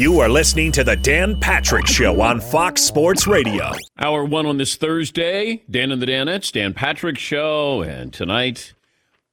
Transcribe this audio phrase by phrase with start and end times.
[0.00, 3.70] You are listening to the Dan Patrick Show on Fox Sports Radio.
[3.98, 8.72] Hour one on this Thursday, Dan and the Danettes, Dan Patrick Show, and tonight,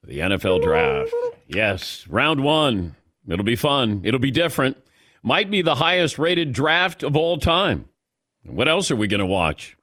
[0.03, 1.13] the NFL Draft.
[1.47, 2.97] Yes, round one.
[3.29, 4.01] It'll be fun.
[4.03, 4.75] It'll be different.
[5.23, 7.87] Might be the highest rated draft of all time.
[8.43, 9.77] What else are we going to watch?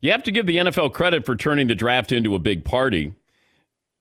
[0.00, 3.12] You have to give the NFL credit for turning the draft into a big party.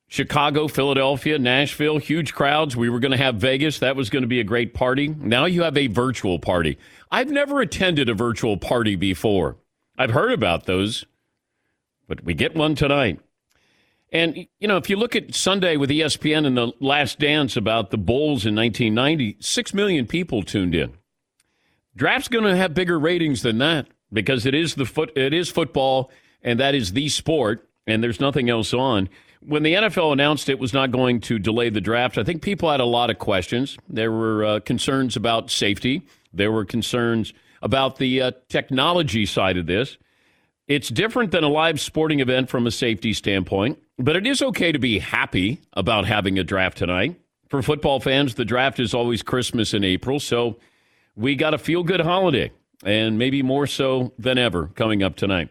[0.09, 2.75] Chicago, Philadelphia, Nashville, huge crowds.
[2.75, 3.77] We were going to have Vegas.
[3.77, 5.07] That was going to be a great party.
[5.07, 6.79] Now you have a virtual party.
[7.11, 9.57] I've never attended a virtual party before.
[9.99, 11.05] I've heard about those,
[12.07, 13.19] but we get one tonight.
[14.11, 17.91] And, you know, if you look at Sunday with ESPN and the last dance about
[17.91, 20.93] the Bulls in 1990, six million people tuned in.
[21.95, 25.49] Draft's going to have bigger ratings than that because it is the foot, it is
[25.49, 26.09] football,
[26.41, 29.07] and that is the sport, and there's nothing else on
[29.41, 32.69] when the NFL announced it was not going to delay the draft, I think people
[32.69, 33.77] had a lot of questions.
[33.87, 39.65] There were uh, concerns about safety, there were concerns about the uh, technology side of
[39.65, 39.97] this.
[40.67, 44.71] It's different than a live sporting event from a safety standpoint, but it is okay
[44.71, 47.19] to be happy about having a draft tonight.
[47.49, 50.59] For football fans, the draft is always Christmas in April, so
[51.15, 52.51] we got a feel good holiday,
[52.85, 55.49] and maybe more so than ever coming up tonight.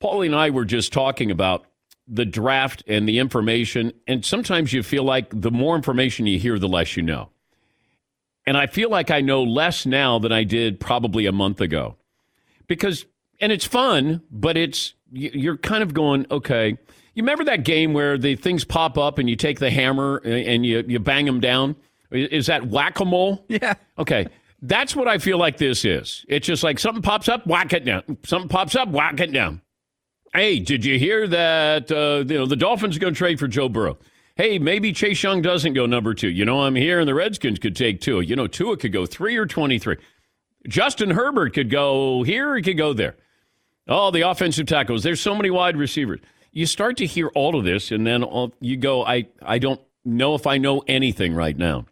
[0.00, 1.66] Paulie and I were just talking about
[2.06, 3.92] the draft and the information.
[4.06, 7.30] And sometimes you feel like the more information you hear, the less you know.
[8.46, 11.96] And I feel like I know less now than I did probably a month ago.
[12.66, 13.06] Because,
[13.40, 16.76] and it's fun, but it's, you're kind of going, okay.
[17.14, 20.66] You remember that game where the things pop up and you take the hammer and
[20.66, 21.76] you, you bang them down?
[22.10, 23.44] Is that whack a mole?
[23.48, 23.74] Yeah.
[23.98, 24.26] Okay.
[24.60, 26.24] That's what I feel like this is.
[26.28, 28.18] It's just like something pops up, whack it down.
[28.24, 29.60] Something pops up, whack it down.
[30.34, 31.92] Hey, did you hear that?
[31.92, 33.98] Uh, you know the Dolphins are going to trade for Joe Burrow.
[34.34, 36.28] Hey, maybe Chase Young doesn't go number two.
[36.28, 38.20] You know, I'm here, and the Redskins could take two.
[38.20, 39.96] You know, Tua could go three or twenty-three.
[40.66, 42.56] Justin Herbert could go here.
[42.56, 43.14] He could go there.
[43.86, 45.04] Oh, the offensive tackles.
[45.04, 46.20] There's so many wide receivers.
[46.50, 48.24] You start to hear all of this, and then
[48.60, 51.86] you go, I, I don't know if I know anything right now.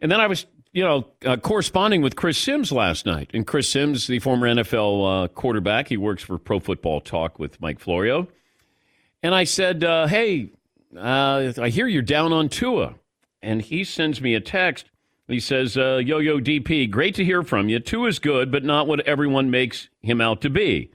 [0.00, 3.30] And then I was you know, uh, corresponding with Chris Sims last night.
[3.34, 7.60] And Chris Sims, the former NFL uh, quarterback, he works for Pro Football Talk with
[7.60, 8.28] Mike Florio.
[9.22, 10.50] And I said, uh, hey,
[10.96, 12.94] uh, I hear you're down on Tua.
[13.42, 14.86] And he sends me a text.
[15.28, 17.78] He says, uh, Yo, yo, DP, great to hear from you.
[17.78, 20.90] Tua's good, but not what everyone makes him out to be.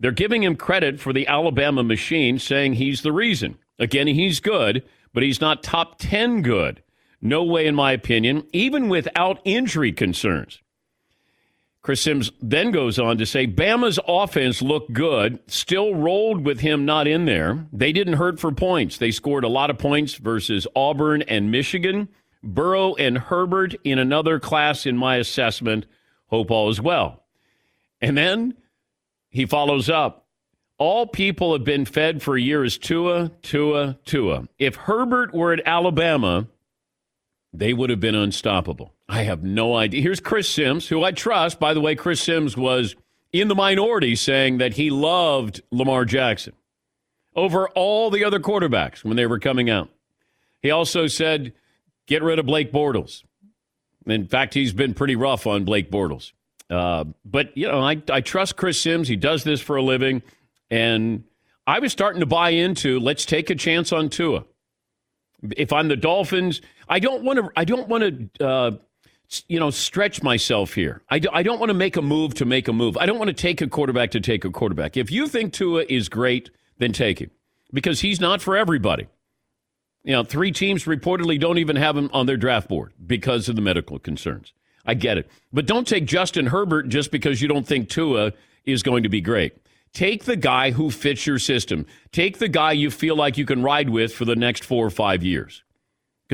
[0.00, 3.58] They're giving him credit for the Alabama machine, saying he's the reason.
[3.78, 6.82] Again, he's good, but he's not top 10 good.
[7.24, 10.60] No way, in my opinion, even without injury concerns.
[11.80, 16.84] Chris Sims then goes on to say Bama's offense looked good, still rolled with him
[16.84, 17.66] not in there.
[17.72, 18.98] They didn't hurt for points.
[18.98, 22.08] They scored a lot of points versus Auburn and Michigan.
[22.42, 25.86] Burrow and Herbert in another class in my assessment.
[26.26, 27.22] Hope all is well.
[28.02, 28.54] And then
[29.30, 30.26] he follows up.
[30.76, 34.46] All people have been fed for years Tua, Tua, Tua.
[34.58, 36.48] If Herbert were at Alabama,
[37.54, 38.92] they would have been unstoppable.
[39.08, 40.02] I have no idea.
[40.02, 41.60] Here's Chris Sims, who I trust.
[41.60, 42.96] By the way, Chris Sims was
[43.32, 46.54] in the minority saying that he loved Lamar Jackson
[47.36, 49.88] over all the other quarterbacks when they were coming out.
[50.62, 51.52] He also said,
[52.06, 53.22] get rid of Blake Bortles.
[54.06, 56.32] In fact, he's been pretty rough on Blake Bortles.
[56.68, 59.08] Uh, but, you know, I, I trust Chris Sims.
[59.08, 60.22] He does this for a living.
[60.70, 61.24] And
[61.66, 64.44] I was starting to buy into let's take a chance on Tua.
[65.56, 67.50] If I'm the Dolphins, I don't want to.
[67.56, 68.46] I don't want to.
[68.46, 68.70] Uh,
[69.48, 71.02] you know, stretch myself here.
[71.08, 72.96] I, do, I don't want to make a move to make a move.
[72.96, 74.96] I don't want to take a quarterback to take a quarterback.
[74.96, 77.30] If you think Tua is great, then take him
[77.72, 79.08] because he's not for everybody.
[80.04, 83.56] You know, three teams reportedly don't even have him on their draft board because of
[83.56, 84.52] the medical concerns.
[84.84, 85.30] I get it.
[85.52, 88.32] But don't take Justin Herbert just because you don't think Tua
[88.66, 89.56] is going to be great.
[89.94, 91.86] Take the guy who fits your system.
[92.12, 94.90] Take the guy you feel like you can ride with for the next four or
[94.90, 95.63] five years.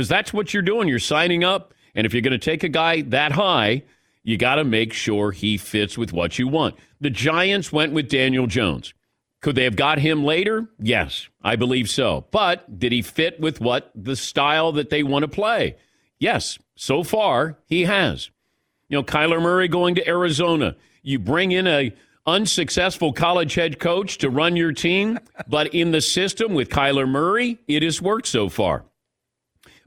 [0.01, 0.89] Because that's what you're doing.
[0.89, 1.75] You're signing up.
[1.95, 3.83] And if you're going to take a guy that high,
[4.23, 6.77] you got to make sure he fits with what you want.
[7.03, 8.95] The Giants went with Daniel Jones.
[9.43, 10.71] Could they have got him later?
[10.79, 12.25] Yes, I believe so.
[12.31, 15.77] But did he fit with what the style that they want to play?
[16.19, 18.31] Yes, so far he has.
[18.89, 20.77] You know, Kyler Murray going to Arizona.
[21.03, 21.93] You bring in a
[22.27, 27.59] unsuccessful college head coach to run your team, but in the system with Kyler Murray,
[27.69, 28.87] it has worked so far.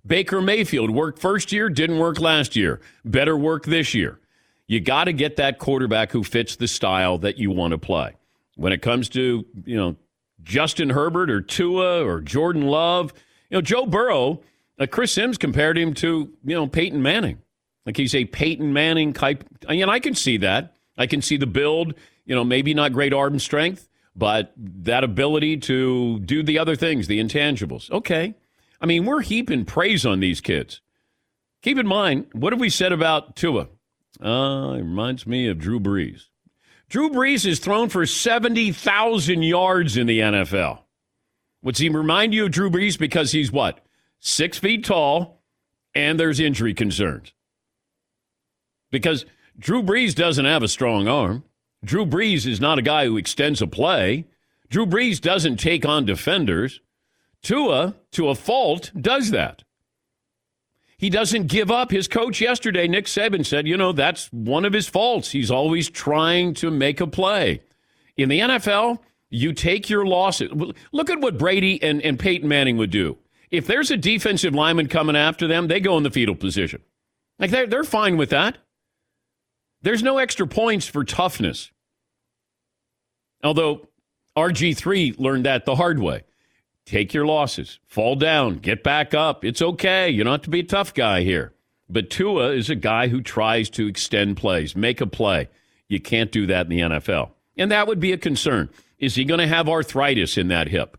[0.06, 2.82] Baker Mayfield worked first year, didn't work last year.
[3.06, 4.20] Better work this year.
[4.68, 8.16] You got to get that quarterback who fits the style that you want to play.
[8.56, 9.96] When it comes to, you know,
[10.44, 13.14] Justin Herbert or Tua or Jordan Love,
[13.50, 14.42] you know, Joe Burrow,
[14.80, 17.40] uh, Chris Sims compared him to, you know, Peyton Manning.
[17.86, 19.44] Like he's a Peyton Manning type.
[19.68, 20.76] And I can see that.
[20.98, 21.94] I can see the build,
[22.26, 27.08] you know, maybe not great arm strength, but that ability to do the other things,
[27.08, 27.90] the intangibles.
[27.90, 28.36] Okay.
[28.83, 30.81] I mean, we're heaping praise on these kids.
[31.62, 33.69] Keep in mind, what have we said about Tua?
[34.21, 36.25] Uh, it reminds me of Drew Brees.
[36.89, 40.80] Drew Brees is thrown for 70,000 yards in the NFL.
[41.62, 43.00] What's he remind you of Drew Brees?
[43.00, 43.80] Because he's what?
[44.19, 45.41] Six feet tall,
[45.95, 47.33] and there's injury concerns.
[48.91, 49.25] Because
[49.57, 51.45] Drew Brees doesn't have a strong arm.
[51.85, 54.27] Drew Brees is not a guy who extends a play.
[54.69, 56.81] Drew Brees doesn't take on defenders.
[57.44, 59.63] Tua, to a fault, does that.
[60.98, 61.92] He doesn't give up.
[61.92, 65.31] His coach yesterday, Nick Saban, said, you know, that's one of his faults.
[65.31, 67.62] He's always trying to make a play.
[68.16, 69.00] In the NFL,
[69.30, 70.50] you take your losses.
[70.92, 73.18] Look at what Brady and, and Peyton Manning would do.
[73.51, 76.81] If there's a defensive lineman coming after them, they go in the fetal position.
[77.38, 78.57] Like they're, they're fine with that.
[79.81, 81.72] There's no extra points for toughness.
[83.44, 83.90] Although
[84.38, 86.24] RG3 learned that the hard way.
[86.85, 89.45] Take your losses, fall down, get back up.
[89.45, 90.09] It's okay.
[90.09, 91.53] You don't have to be a tough guy here.
[91.89, 95.50] But Tua is a guy who tries to extend plays, make a play.
[95.88, 97.31] You can't do that in the NFL.
[97.57, 98.69] And that would be a concern.
[99.00, 100.97] Is he going to have arthritis in that hip?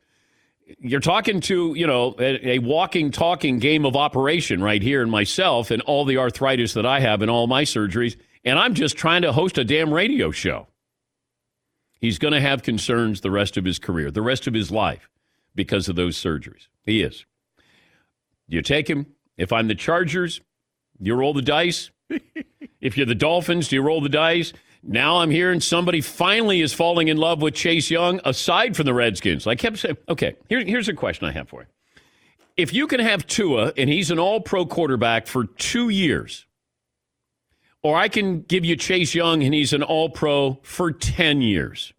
[0.78, 5.10] You're talking to, you know, a, a, walking, talking game of operation right here in
[5.10, 8.16] myself and all the arthritis that I have in all my surgeries.
[8.44, 10.68] And I'm just trying to host a damn radio show.
[12.00, 15.08] He's going to have concerns the rest of his career, the rest of his life
[15.54, 16.68] because of those surgeries.
[16.84, 17.24] He is.
[18.48, 19.06] Do you take him.
[19.36, 20.40] If I'm the Chargers,
[21.00, 21.90] you roll the dice.
[22.80, 24.52] if you're the Dolphins, do you roll the dice?
[24.82, 28.94] Now I'm hearing somebody finally is falling in love with Chase Young aside from the
[28.94, 29.46] Redskins.
[29.46, 31.66] I kept saying, okay, here, here's a question I have for you.
[32.56, 36.46] If you can have Tua and he's an all pro quarterback for two years,
[37.82, 41.92] or I can give you Chase Young and he's an all pro for 10 years,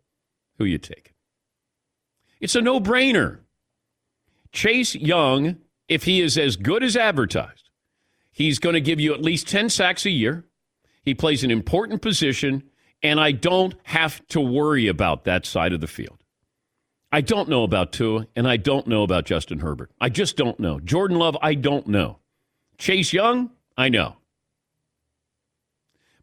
[0.58, 1.14] who you take?
[2.40, 3.40] It's a no brainer.
[4.56, 5.58] Chase Young,
[5.90, 7.70] if he is as good as advertised,
[8.32, 10.46] he's going to give you at least 10 sacks a year.
[11.04, 12.64] He plays an important position,
[13.04, 16.24] and I don't have to worry about that side of the field.
[17.12, 19.92] I don't know about Tua, and I don't know about Justin Herbert.
[20.00, 20.80] I just don't know.
[20.80, 22.20] Jordan Love, I don't know.
[22.78, 24.16] Chase Young, I know.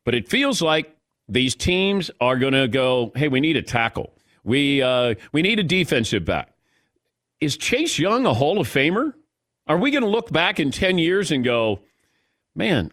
[0.04, 0.96] But it feels like
[1.28, 4.14] these teams are going to go, hey, we need a tackle.
[4.42, 6.51] We, uh, we need a defensive back
[7.42, 9.14] is Chase Young a Hall of Famer?
[9.66, 11.80] Are we going to look back in 10 years and go,
[12.54, 12.92] man,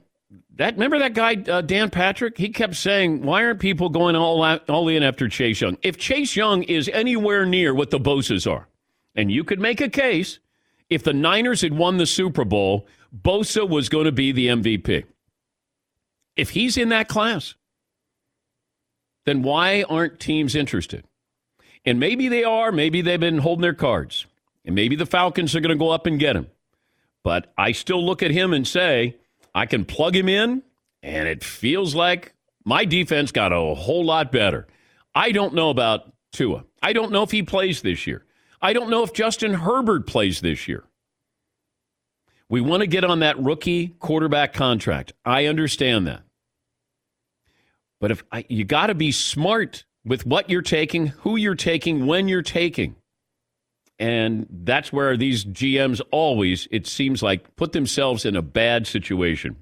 [0.56, 2.38] that remember that guy uh, Dan Patrick?
[2.38, 5.98] He kept saying, "Why aren't people going all out, all in after Chase Young?" If
[5.98, 8.68] Chase Young is anywhere near what the Bosa's are,
[9.16, 10.40] and you could make a case,
[10.90, 15.06] if the Niners had won the Super Bowl, Bosa was going to be the MVP.
[16.36, 17.56] If he's in that class,
[19.26, 21.06] then why aren't teams interested?
[21.86, 22.72] And maybe they are.
[22.72, 24.26] Maybe they've been holding their cards.
[24.70, 26.46] And maybe the Falcons are going to go up and get him.
[27.24, 29.16] But I still look at him and say,
[29.56, 30.62] I can plug him in,
[31.02, 34.68] and it feels like my defense got a whole lot better.
[35.16, 36.66] I don't know about Tua.
[36.84, 38.24] I don't know if he plays this year.
[38.62, 40.84] I don't know if Justin Herbert plays this year.
[42.48, 45.14] We want to get on that rookie quarterback contract.
[45.26, 46.22] I understand that.
[48.00, 52.06] But if I, you got to be smart with what you're taking, who you're taking,
[52.06, 52.98] when you're taking.
[54.00, 59.58] And that's where these GMs always, it seems like, put themselves in a bad situation.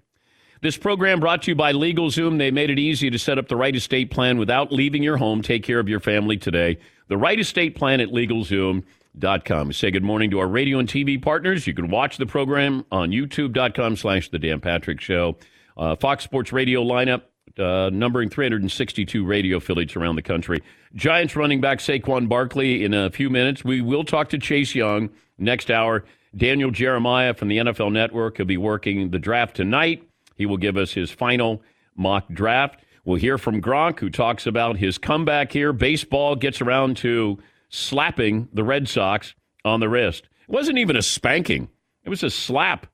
[0.62, 2.38] This program brought to you by LegalZoom.
[2.38, 5.42] They made it easy to set up the right estate plan without leaving your home.
[5.42, 6.80] Take care of your family today.
[7.10, 9.74] The right estate plan at LegalZoom.com.
[9.74, 11.68] Say good morning to our radio and TV partners.
[11.68, 15.38] You can watch the program on YouTube.com slash The Dan Patrick Show.
[15.76, 17.22] Uh, Fox Sports Radio lineup
[17.60, 20.62] uh, numbering 362 radio affiliates around the country.
[20.96, 23.64] Giants running back Saquon Barkley in a few minutes.
[23.64, 26.06] We will talk to Chase Young next hour.
[26.36, 30.04] Daniel Jeremiah from the NFL Network will be working the draft tonight.
[30.36, 31.62] He will give us his final
[31.96, 32.82] mock draft.
[33.06, 35.74] We'll hear from Gronk, who talks about his comeback here.
[35.74, 39.34] Baseball gets around to slapping the Red Sox
[39.64, 40.28] on the wrist.
[40.48, 41.70] It wasn't even a spanking,
[42.04, 42.88] it was a slap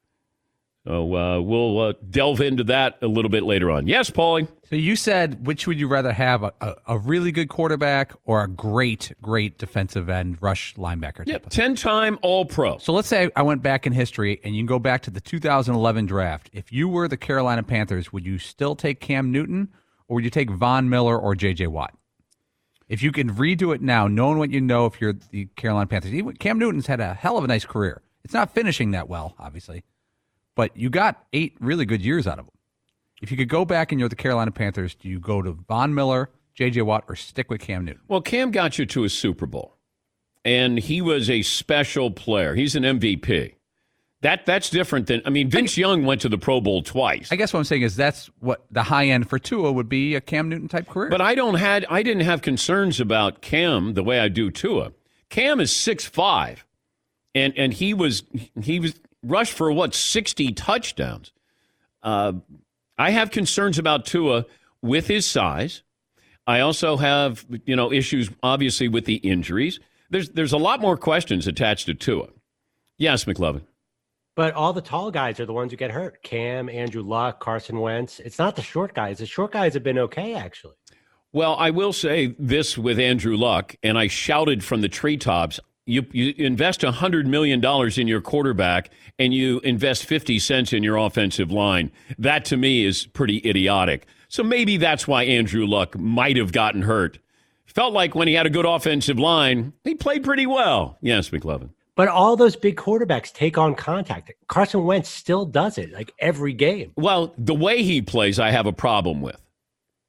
[0.86, 3.88] so uh, we'll uh, delve into that a little bit later on.
[3.88, 4.50] Yes, Paulie.
[4.70, 8.44] So you said which would you rather have a, a, a really good quarterback or
[8.44, 11.24] a great, great defensive end rush linebacker?
[11.26, 12.80] Yeah, ten time All Pro.
[12.80, 15.22] So let's say I went back in history and you can go back to the
[15.22, 16.50] 2011 draft.
[16.52, 19.70] If you were the Carolina Panthers, would you still take Cam Newton
[20.10, 21.68] or would you take Von Miller or J.J.
[21.68, 21.94] Watt?
[22.90, 26.12] If you can redo it now, knowing what you know, if you're the Carolina Panthers,
[26.40, 28.02] Cam Newton's had a hell of a nice career.
[28.26, 29.84] It's not finishing that well, obviously
[30.56, 32.52] but you got eight really good years out of him.
[33.22, 35.94] If you could go back and you're the Carolina Panthers, do you go to Von
[35.94, 36.82] Miller, J.J.
[36.82, 38.02] Watt, or stick with Cam Newton?
[38.08, 39.78] Well, Cam got you to a Super Bowl,
[40.44, 42.54] and he was a special player.
[42.56, 43.56] He's an MVP.
[44.24, 45.50] That that's different than I mean.
[45.50, 47.30] Vince Young went to the Pro Bowl twice.
[47.30, 50.16] I guess what I'm saying is that's what the high end for Tua would be
[50.16, 51.10] a Cam Newton type career.
[51.10, 54.94] But I don't had I didn't have concerns about Cam the way I do Tua.
[55.30, 56.66] Cam is six five,
[57.36, 58.24] and and he was
[58.62, 61.32] he was rushed for what sixty touchdowns.
[62.02, 62.34] Uh,
[62.98, 64.46] I have concerns about Tua
[64.82, 65.84] with his size.
[66.46, 69.80] I also have you know issues obviously with the injuries.
[70.10, 72.28] There's there's a lot more questions attached to Tua.
[72.98, 73.64] Yes, McLovin.
[74.36, 76.24] But all the tall guys are the ones who get hurt.
[76.24, 78.20] Cam, Andrew Luck, Carson Wentz.
[78.20, 79.20] It's not the short guys.
[79.20, 80.74] The short guys have been okay, actually.
[81.32, 85.60] Well, I will say this with Andrew Luck, and I shouted from the treetops.
[85.86, 87.64] You, you invest $100 million
[88.00, 91.92] in your quarterback and you invest 50 cents in your offensive line.
[92.18, 94.08] That to me is pretty idiotic.
[94.30, 97.20] So maybe that's why Andrew Luck might have gotten hurt.
[97.66, 100.98] Felt like when he had a good offensive line, he played pretty well.
[101.02, 101.70] Yes, McLovin.
[101.96, 104.32] But all those big quarterbacks take on contact.
[104.48, 106.92] Carson Wentz still does it like every game.
[106.96, 109.40] Well, the way he plays, I have a problem with.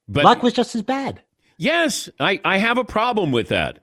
[0.08, 1.22] But Luck was just as bad.
[1.56, 3.80] Yes, I, I have a problem with that.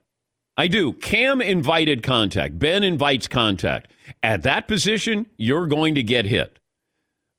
[0.57, 0.93] I do.
[0.93, 2.59] Cam invited contact.
[2.59, 3.91] Ben invites contact.
[4.21, 6.59] At that position, you're going to get hit.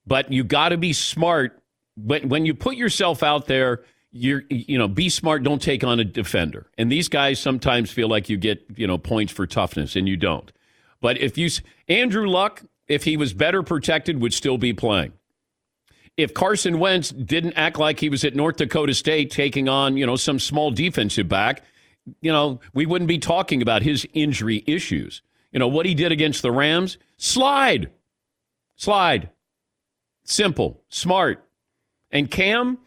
[0.06, 1.62] But you got to be smart.
[1.96, 5.98] When, when you put yourself out there, you're you know be smart don't take on
[5.98, 9.96] a defender and these guys sometimes feel like you get you know points for toughness
[9.96, 10.52] and you don't
[11.00, 11.48] but if you
[11.88, 15.12] andrew luck if he was better protected would still be playing
[16.18, 20.04] if carson wentz didn't act like he was at north dakota state taking on you
[20.04, 21.62] know some small defensive back
[22.20, 26.12] you know we wouldn't be talking about his injury issues you know what he did
[26.12, 27.90] against the rams slide
[28.76, 29.30] slide
[30.24, 31.44] simple smart
[32.10, 32.78] and cam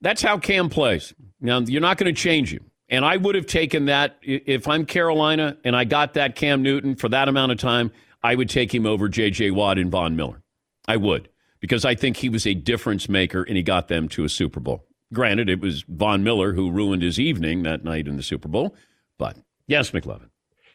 [0.00, 1.14] that's how Cam plays.
[1.40, 2.70] Now, you're not going to change him.
[2.88, 6.96] And I would have taken that if I'm Carolina and I got that Cam Newton
[6.96, 9.52] for that amount of time, I would take him over J.J.
[9.52, 10.42] Watt and Von Miller.
[10.88, 11.28] I would,
[11.60, 14.58] because I think he was a difference maker and he got them to a Super
[14.58, 14.84] Bowl.
[15.12, 18.76] Granted, it was Von Miller who ruined his evening that night in the Super Bowl.
[19.18, 19.36] But
[19.66, 20.30] yes, McLovin.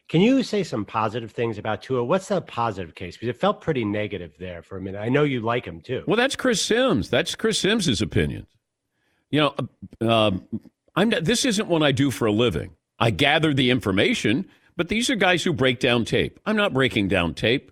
[0.07, 2.03] Can you say some positive things about Tua?
[2.03, 3.15] What's the positive case?
[3.15, 4.99] Because it felt pretty negative there for a minute.
[4.99, 6.03] I know you like him too.
[6.05, 7.09] Well, that's Chris Sims.
[7.09, 8.45] That's Chris Sims's opinion.
[9.31, 9.55] You know,
[10.07, 10.31] uh,
[10.95, 12.75] I'm not, this isn't what I do for a living.
[12.99, 16.39] I gather the information, but these are guys who break down tape.
[16.45, 17.71] I'm not breaking down tape.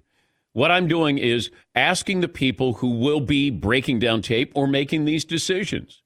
[0.54, 5.06] What I'm doing is asking the people who will be breaking down tape or making
[5.06, 6.03] these decisions.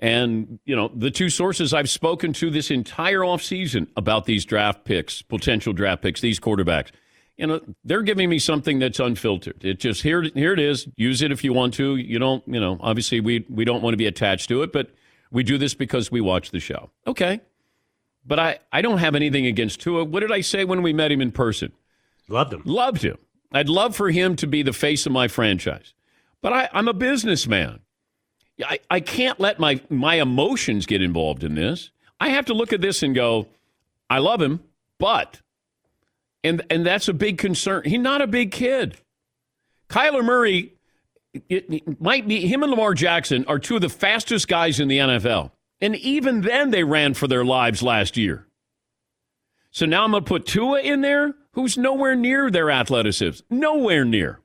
[0.00, 4.84] And, you know, the two sources I've spoken to this entire offseason about these draft
[4.84, 6.90] picks, potential draft picks, these quarterbacks,
[7.36, 9.64] you know, they're giving me something that's unfiltered.
[9.64, 10.88] It just here here it is.
[10.96, 11.96] Use it if you want to.
[11.96, 14.90] You don't, you know, obviously we we don't want to be attached to it, but
[15.30, 16.90] we do this because we watch the show.
[17.06, 17.40] Okay.
[18.26, 20.04] But I, I don't have anything against Tua.
[20.04, 21.72] What did I say when we met him in person?
[22.28, 22.62] Loved him.
[22.64, 23.16] Loved him.
[23.52, 25.94] I'd love for him to be the face of my franchise.
[26.42, 27.80] But I, I'm a businessman.
[28.64, 31.90] I, I can't let my, my emotions get involved in this.
[32.20, 33.46] I have to look at this and go,
[34.10, 34.60] I love him,
[34.98, 35.40] but
[36.42, 37.82] and and that's a big concern.
[37.84, 38.96] He's not a big kid.
[39.88, 40.72] Kyler Murray
[41.48, 44.98] it, might be him and Lamar Jackson are two of the fastest guys in the
[44.98, 45.50] NFL.
[45.80, 48.46] And even then they ran for their lives last year.
[49.70, 53.44] So now I'm going to put Tua in there, who's nowhere near their athleticism.
[53.50, 54.40] Nowhere near.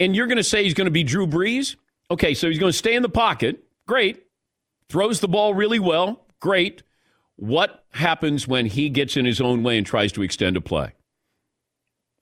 [0.00, 1.76] And you're going to say he's going to be Drew Brees?
[2.12, 3.64] Okay, so he's going to stay in the pocket.
[3.88, 4.26] Great.
[4.90, 6.26] Throws the ball really well.
[6.40, 6.82] Great.
[7.36, 10.92] What happens when he gets in his own way and tries to extend a play?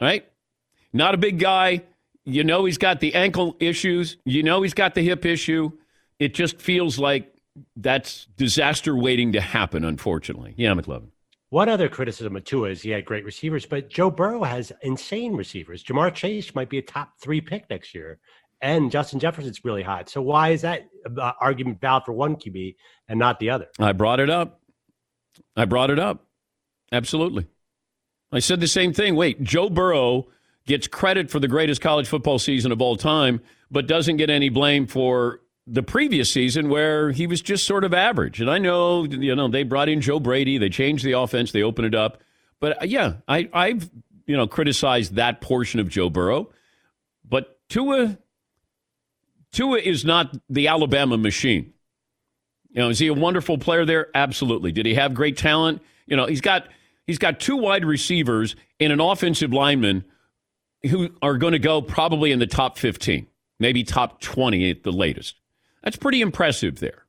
[0.00, 0.30] Right?
[0.92, 1.82] Not a big guy.
[2.24, 4.16] You know he's got the ankle issues.
[4.24, 5.72] You know he's got the hip issue.
[6.20, 7.34] It just feels like
[7.74, 10.54] that's disaster waiting to happen, unfortunately.
[10.56, 11.08] Yeah, McLovin.
[11.48, 15.34] One other criticism of Tua is he had great receivers, but Joe Burrow has insane
[15.34, 15.82] receivers.
[15.82, 18.20] Ja'Marr Chase might be a top three pick next year,
[18.62, 20.08] and Justin Jefferson's really hot.
[20.08, 20.88] So why is that
[21.18, 22.76] uh, argument valid for one QB
[23.08, 23.68] and not the other?
[23.78, 24.60] I brought it up.
[25.56, 26.26] I brought it up.
[26.92, 27.46] Absolutely.
[28.32, 29.16] I said the same thing.
[29.16, 30.28] Wait, Joe Burrow
[30.66, 33.40] gets credit for the greatest college football season of all time,
[33.70, 37.94] but doesn't get any blame for the previous season where he was just sort of
[37.94, 38.40] average.
[38.40, 41.62] And I know, you know, they brought in Joe Brady, they changed the offense, they
[41.62, 42.18] opened it up.
[42.60, 43.90] But uh, yeah, I, I've,
[44.26, 46.50] you know, criticized that portion of Joe Burrow.
[47.28, 48.18] But Tua,
[49.52, 51.72] Tua is not the Alabama machine.
[52.70, 54.08] You know, is he a wonderful player there?
[54.14, 54.70] Absolutely.
[54.70, 55.82] Did he have great talent?
[56.06, 56.68] You know, he's got
[57.06, 60.04] he's got two wide receivers and an offensive lineman
[60.88, 63.26] who are going to go probably in the top 15,
[63.58, 65.36] maybe top 20 at the latest.
[65.82, 67.04] That's pretty impressive there.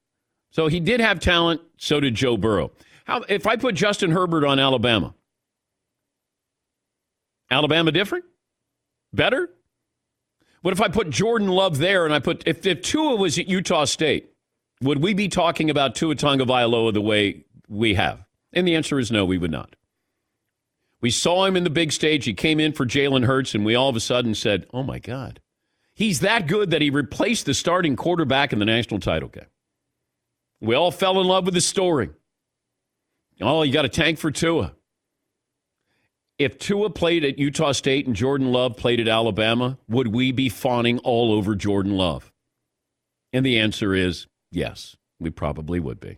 [0.49, 1.61] So he did have talent.
[1.77, 2.71] So did Joe Burrow.
[3.05, 5.13] How if I put Justin Herbert on Alabama?
[7.49, 8.25] Alabama different?
[9.13, 9.49] Better?
[10.61, 13.47] What if I put Jordan Love there and I put if, if Tua was at
[13.47, 14.31] Utah State,
[14.81, 18.25] would we be talking about Tua Tagovailoa the way we have?
[18.53, 19.75] And the answer is no, we would not.
[20.99, 22.25] We saw him in the big stage.
[22.25, 24.99] He came in for Jalen Hurts, and we all of a sudden said, "Oh my
[24.99, 25.41] God,
[25.95, 29.47] he's that good that he replaced the starting quarterback in the national title game."
[30.59, 32.11] We all fell in love with the story.
[33.41, 34.75] Oh, you got a tank for Tua.
[36.41, 40.49] If Tua played at Utah State and Jordan Love played at Alabama, would we be
[40.49, 42.31] fawning all over Jordan Love?
[43.31, 46.17] And the answer is yes, we probably would be.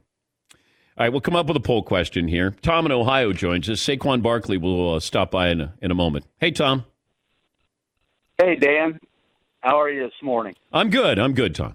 [0.97, 2.55] All right, we'll come up with a poll question here.
[2.61, 3.81] Tom in Ohio joins us.
[3.81, 6.25] Saquon Barkley will uh, stop by in a, in a moment.
[6.37, 6.85] Hey, Tom.
[8.37, 8.99] Hey, Dan.
[9.59, 10.55] How are you this morning?
[10.71, 11.19] I'm good.
[11.19, 11.73] I'm good, Tom.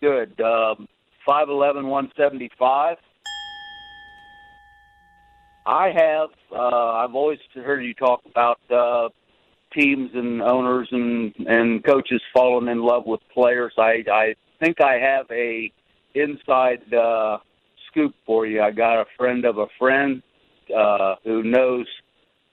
[0.00, 0.40] Good.
[0.40, 0.88] Um,
[1.28, 2.96] 5'11", 175.
[5.66, 6.30] I have.
[6.52, 9.08] Uh, I've always heard you talk about uh,
[9.74, 13.72] teams and owners and and coaches falling in love with players.
[13.76, 15.72] I I think I have a
[16.14, 17.38] inside uh,
[17.90, 18.62] scoop for you.
[18.62, 20.22] I got a friend of a friend
[20.74, 21.86] uh, who knows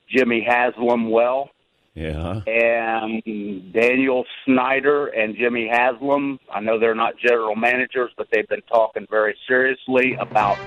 [0.09, 1.49] Jimmy Haslam well.
[1.93, 2.41] Yeah.
[2.47, 8.63] And Daniel Snyder and Jimmy Haslam, I know they're not general managers, but they've been
[8.63, 10.57] talking very seriously about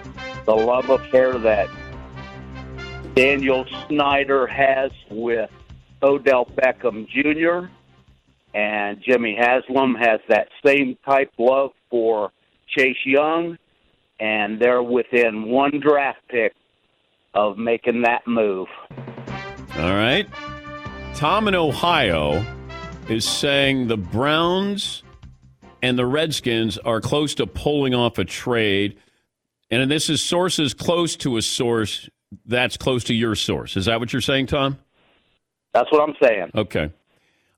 [0.46, 1.68] the love affair that
[3.16, 5.48] Daniel Snyder has with
[6.02, 7.70] Odell Beckham Jr.
[8.54, 12.30] And Jimmy Haslam has that same type love for
[12.68, 13.56] Chase Young,
[14.20, 16.52] and they're within one draft pick
[17.32, 18.68] of making that move.
[19.78, 20.28] All right.
[21.14, 22.44] Tom in Ohio
[23.08, 25.02] is saying the Browns
[25.80, 28.98] and the Redskins are close to pulling off a trade.
[29.70, 32.10] And this is sources close to a source
[32.44, 33.76] that's close to your source.
[33.76, 34.78] Is that what you're saying, Tom?
[35.72, 36.50] That's what I'm saying.
[36.54, 36.90] Okay.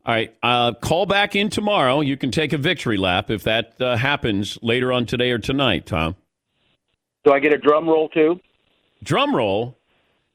[0.04, 0.34] All right.
[0.42, 2.00] Uh, call back in tomorrow.
[2.00, 5.86] You can take a victory lap if that uh, happens later on today or tonight,
[5.86, 6.16] Tom.
[7.24, 8.40] Do I get a drum roll too?
[9.02, 9.76] Drum roll.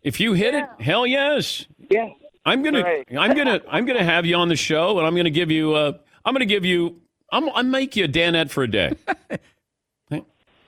[0.03, 0.67] If you hit yeah.
[0.77, 1.65] it, hell yes.
[1.89, 2.09] Yeah.
[2.45, 3.07] I'm gonna, Great.
[3.17, 5.93] I'm gonna, I'm gonna have you on the show, and I'm gonna give you, uh,
[6.25, 8.93] I'm gonna give you, I'm, I'll make you a Danette for a day.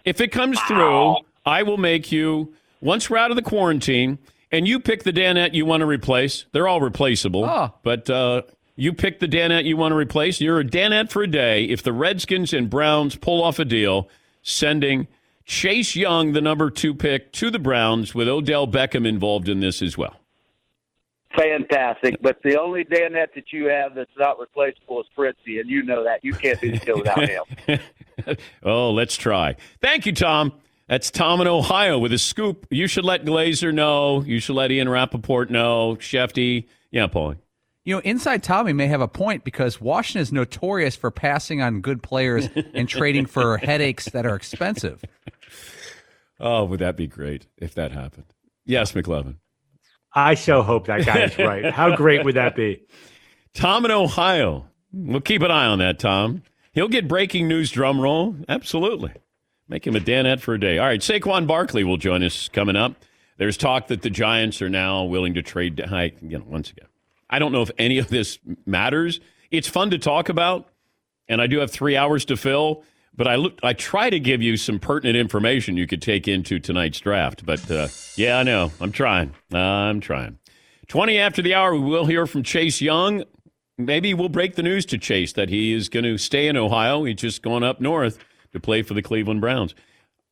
[0.05, 0.65] if it comes wow.
[0.67, 2.53] through, I will make you
[2.85, 4.19] once we're out of the quarantine,
[4.51, 6.45] and you pick the Danette you want to replace.
[6.51, 7.73] They're all replaceable, oh.
[7.83, 8.43] but uh,
[8.75, 10.39] you pick the Danette you want to replace.
[10.39, 11.65] You're a Danette for a day.
[11.65, 14.07] If the Redskins and Browns pull off a deal,
[14.43, 15.07] sending
[15.45, 19.81] Chase Young, the number two pick, to the Browns with Odell Beckham involved in this
[19.81, 20.15] as well.
[21.35, 25.83] Fantastic, but the only Danette that you have that's not replaceable is Fritzy, and you
[25.83, 28.37] know that you can't do the deal without him.
[28.63, 29.57] oh, let's try.
[29.81, 30.53] Thank you, Tom.
[30.87, 32.67] That's Tom in Ohio with a scoop.
[32.69, 34.21] You should let Glazer know.
[34.21, 35.97] You should let Ian Rapoport know.
[35.99, 36.67] Schefty.
[36.91, 37.37] Yeah, Paulie.
[37.85, 41.81] You know, Inside Tommy may have a point because Washington is notorious for passing on
[41.81, 45.03] good players and trading for headaches that are expensive.
[46.39, 48.25] Oh, would that be great if that happened?
[48.65, 49.35] Yes, McLovin.
[50.13, 51.65] I so hope that guy is right.
[51.71, 52.81] How great would that be?
[53.53, 54.67] Tom in Ohio.
[54.91, 56.43] We'll keep an eye on that, Tom.
[56.73, 58.35] He'll get breaking news drum roll.
[58.49, 59.11] Absolutely.
[59.67, 60.77] Make him a Danette for a day.
[60.77, 62.93] All right, Saquon Barkley will join us coming up.
[63.37, 65.81] There's talk that the Giants are now willing to trade.
[65.81, 66.87] I, you know, once again,
[67.29, 69.19] I don't know if any of this matters.
[69.51, 70.69] It's fun to talk about,
[71.27, 72.83] and I do have three hours to fill.
[73.17, 76.59] But I look, I try to give you some pertinent information you could take into
[76.59, 77.45] tonight's draft.
[77.45, 78.71] But uh, yeah, I know.
[78.79, 79.33] I'm trying.
[79.51, 80.37] I'm trying.
[80.87, 83.23] 20 after the hour, we will hear from Chase Young.
[83.77, 87.05] Maybe we'll break the news to Chase that he is going to stay in Ohio.
[87.05, 88.19] He's just going up north
[88.55, 89.75] to play for the Cleveland Browns.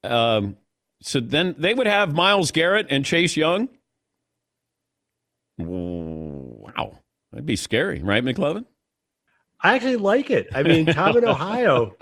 [0.04, 0.58] Um,
[1.02, 3.70] so then they would have Myles Garrett and Chase Young.
[5.58, 7.00] Wow.
[7.32, 8.66] That'd be scary, right, McLovin?
[9.62, 10.50] I actually like it.
[10.54, 11.96] I mean, Tom in Ohio.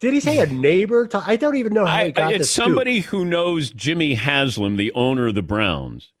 [0.00, 1.08] Did he say a neighbor?
[1.14, 5.28] I don't even know how he got It's somebody who knows Jimmy Haslam, the owner
[5.28, 6.12] of the Browns.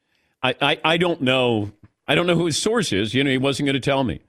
[0.42, 1.72] I, I, I don't know.
[2.08, 3.14] I don't know who his source is.
[3.14, 4.20] You know, he wasn't going to tell me.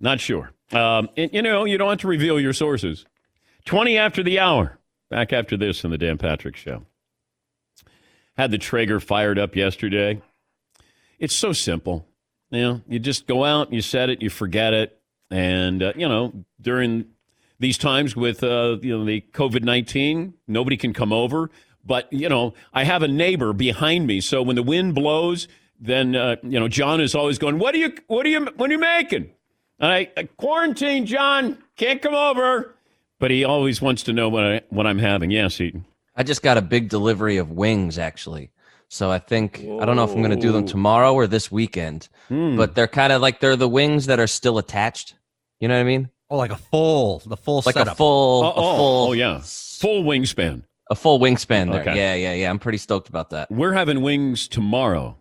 [0.00, 0.52] Not sure.
[0.72, 3.06] Um, and, you know, you don't have to reveal your sources.
[3.66, 4.78] 20 after the hour.
[5.10, 6.84] Back after this in the Dan Patrick Show.
[8.36, 10.20] Had the Traeger fired up yesterday.
[11.18, 12.06] It's so simple.
[12.50, 14.98] You know, you just go out, you set it, you forget it.
[15.30, 17.06] And, uh, you know, during
[17.58, 21.50] these times with, uh, you know, the COVID 19, nobody can come over.
[21.84, 24.20] But, you know, I have a neighbor behind me.
[24.20, 25.48] So when the wind blows,
[25.80, 28.70] then, uh, you know, John is always going, what are you, what are you, what
[28.70, 29.30] are you making?
[29.80, 32.75] I, quarantine, John, can't come over.
[33.18, 35.30] But he always wants to know what I what I'm having.
[35.30, 35.84] Yes, Seton.
[36.14, 38.50] I just got a big delivery of wings actually.
[38.88, 41.50] So I think I don't know if I'm going to do them tomorrow or this
[41.50, 42.08] weekend.
[42.28, 42.56] Hmm.
[42.56, 45.14] But they're kind of like they're the wings that are still attached.
[45.60, 46.10] You know what I mean?
[46.28, 47.94] Oh, like a full, the full Like setup.
[47.94, 50.64] a full, oh, a oh, full, oh, yeah, full wingspan.
[50.90, 51.82] a full wingspan there.
[51.82, 51.96] Okay.
[51.96, 52.50] Yeah, yeah, yeah.
[52.50, 53.50] I'm pretty stoked about that.
[53.50, 55.18] We're having wings tomorrow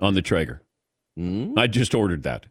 [0.00, 0.62] on the Traeger.
[1.18, 1.58] Mm?
[1.58, 2.46] I just ordered that.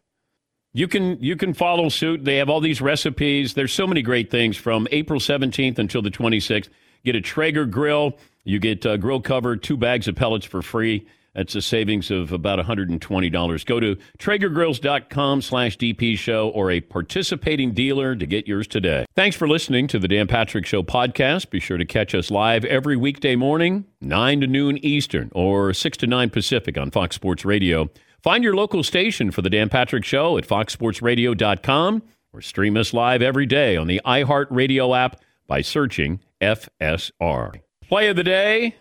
[0.76, 2.24] You can you can follow suit.
[2.24, 3.54] They have all these recipes.
[3.54, 6.68] There's so many great things from April 17th until the 26th.
[7.04, 8.18] Get a Traeger grill.
[8.42, 11.06] You get uh, grill cover, two bags of pellets for free.
[11.34, 13.66] That's a savings of about $120.
[13.66, 19.04] Go to TraegerGrills.com slash DP show or a participating dealer to get yours today.
[19.16, 21.50] Thanks for listening to the Dan Patrick Show podcast.
[21.50, 25.96] Be sure to catch us live every weekday morning, 9 to noon Eastern or 6
[25.98, 27.90] to 9 Pacific on Fox Sports Radio.
[28.24, 33.20] Find your local station for the Dan Patrick Show at foxsportsradio.com or stream us live
[33.20, 37.60] every day on the iHeartRadio app by searching FSR.
[37.86, 38.76] Play of the day,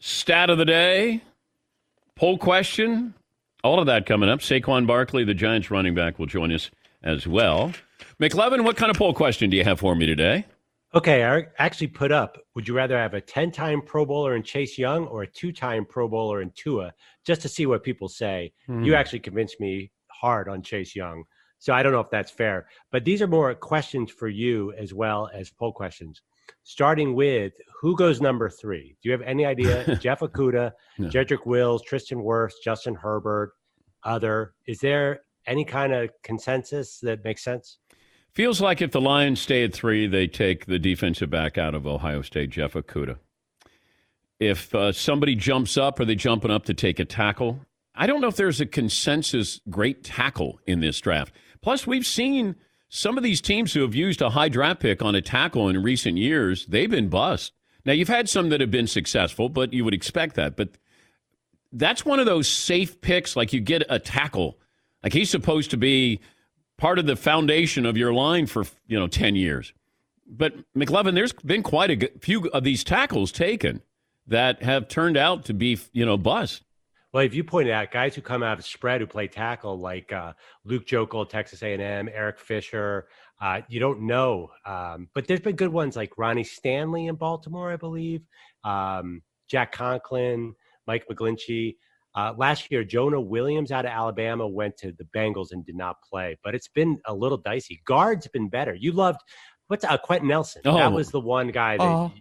[0.00, 1.20] stat of the day,
[2.14, 3.12] poll question,
[3.62, 4.40] all of that coming up.
[4.40, 6.70] Saquon Barkley, the Giants running back, will join us
[7.02, 7.74] as well.
[8.18, 10.46] McLovin, what kind of poll question do you have for me today?
[10.94, 14.42] Okay, I actually put up would you rather have a 10 time Pro Bowler in
[14.42, 16.92] Chase Young or a two time Pro Bowler in Tua,
[17.24, 18.52] just to see what people say?
[18.68, 18.94] You hmm.
[18.94, 21.24] actually convinced me hard on Chase Young.
[21.58, 24.94] So I don't know if that's fair, but these are more questions for you as
[24.94, 26.22] well as poll questions.
[26.62, 28.96] Starting with who goes number three?
[29.02, 29.96] Do you have any idea?
[30.00, 31.08] Jeff Okudah, No.
[31.08, 33.52] Jedrick Wills, Tristan Wirfs, Justin Herbert,
[34.04, 34.54] other.
[34.66, 37.78] Is there any kind of consensus that makes sense?
[38.36, 41.86] Feels like if the Lions stay at three, they take the defensive back out of
[41.86, 43.16] Ohio State, Jeff Okudah.
[44.38, 47.60] If uh, somebody jumps up, are they jumping up to take a tackle?
[47.94, 51.32] I don't know if there's a consensus great tackle in this draft.
[51.62, 52.56] Plus, we've seen
[52.90, 55.82] some of these teams who have used a high draft pick on a tackle in
[55.82, 57.54] recent years, they've been bust.
[57.86, 60.56] Now, you've had some that have been successful, but you would expect that.
[60.56, 60.76] But
[61.72, 64.58] that's one of those safe picks, like you get a tackle.
[65.02, 66.20] Like he's supposed to be
[66.78, 69.72] part of the foundation of your line for you know 10 years
[70.28, 73.82] but mclovin there's been quite a few of these tackles taken
[74.26, 76.62] that have turned out to be you know bust
[77.12, 80.12] Well, if you pointed out guys who come out of spread who play tackle like
[80.12, 80.34] uh,
[80.64, 83.06] Luke Joeckel, Texas A&M, Eric Fisher,
[83.40, 84.50] uh, you don't know.
[84.66, 88.22] Um, but there's been good ones like Ronnie Stanley in Baltimore, I believe,
[88.64, 90.54] um, Jack Conklin,
[90.86, 91.76] Mike McGlinchey.
[92.16, 95.96] Uh, last year, Jonah Williams out of Alabama went to the Bengals and did not
[96.02, 97.82] play, but it's been a little dicey.
[97.84, 98.74] Guards have been better.
[98.74, 99.20] You loved
[99.68, 100.62] what's uh, Quenton Nelson.
[100.64, 100.76] Oh.
[100.76, 102.12] That was the one guy that Oh.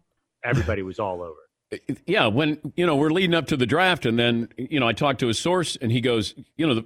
[0.43, 1.79] everybody was all over.
[2.05, 4.93] yeah when you know we're leading up to the draft and then you know i
[4.93, 6.85] talked to a source and he goes you know the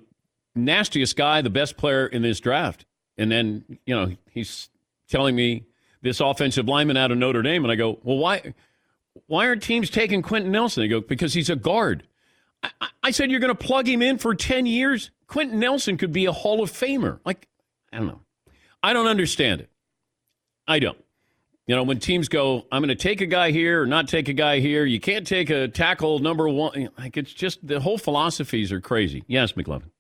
[0.55, 2.85] nastiest guy the best player in this draft
[3.17, 4.69] and then you know he's
[5.09, 5.65] telling me
[6.01, 8.53] this offensive lineman out of notre dame and i go well why
[9.27, 12.07] why aren't teams taking quenton nelson they go because he's a guard
[12.63, 12.69] I,
[13.03, 16.25] I- said you're going to plug him in for 10 years quenton nelson could be
[16.25, 17.47] a hall of famer like
[17.91, 18.21] i don't know
[18.83, 19.69] i don't understand it
[20.67, 20.97] i don't
[21.69, 24.27] you know, when teams go, I'm going to take a guy here or not take
[24.27, 24.85] a guy here.
[24.85, 26.89] You can't take a tackle number one.
[26.97, 29.23] Like it's just the whole philosophies are crazy.
[29.27, 29.91] Yes, McLovin.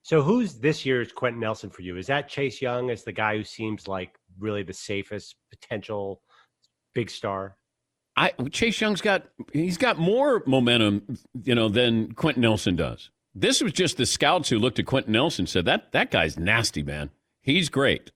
[0.00, 1.98] So who's this year's Quenton Nelson for you?
[1.98, 6.22] Is that Chase Young as the guy who seems like really the safest potential
[6.94, 7.58] big star?
[8.20, 13.08] I Chase Young's got he's got more momentum, you know, than Quenton Nelson does.
[13.34, 16.38] This was just the scouts who looked at Quenton Nelson and said that that guy's
[16.38, 17.08] nasty, man.
[17.40, 18.12] He's great.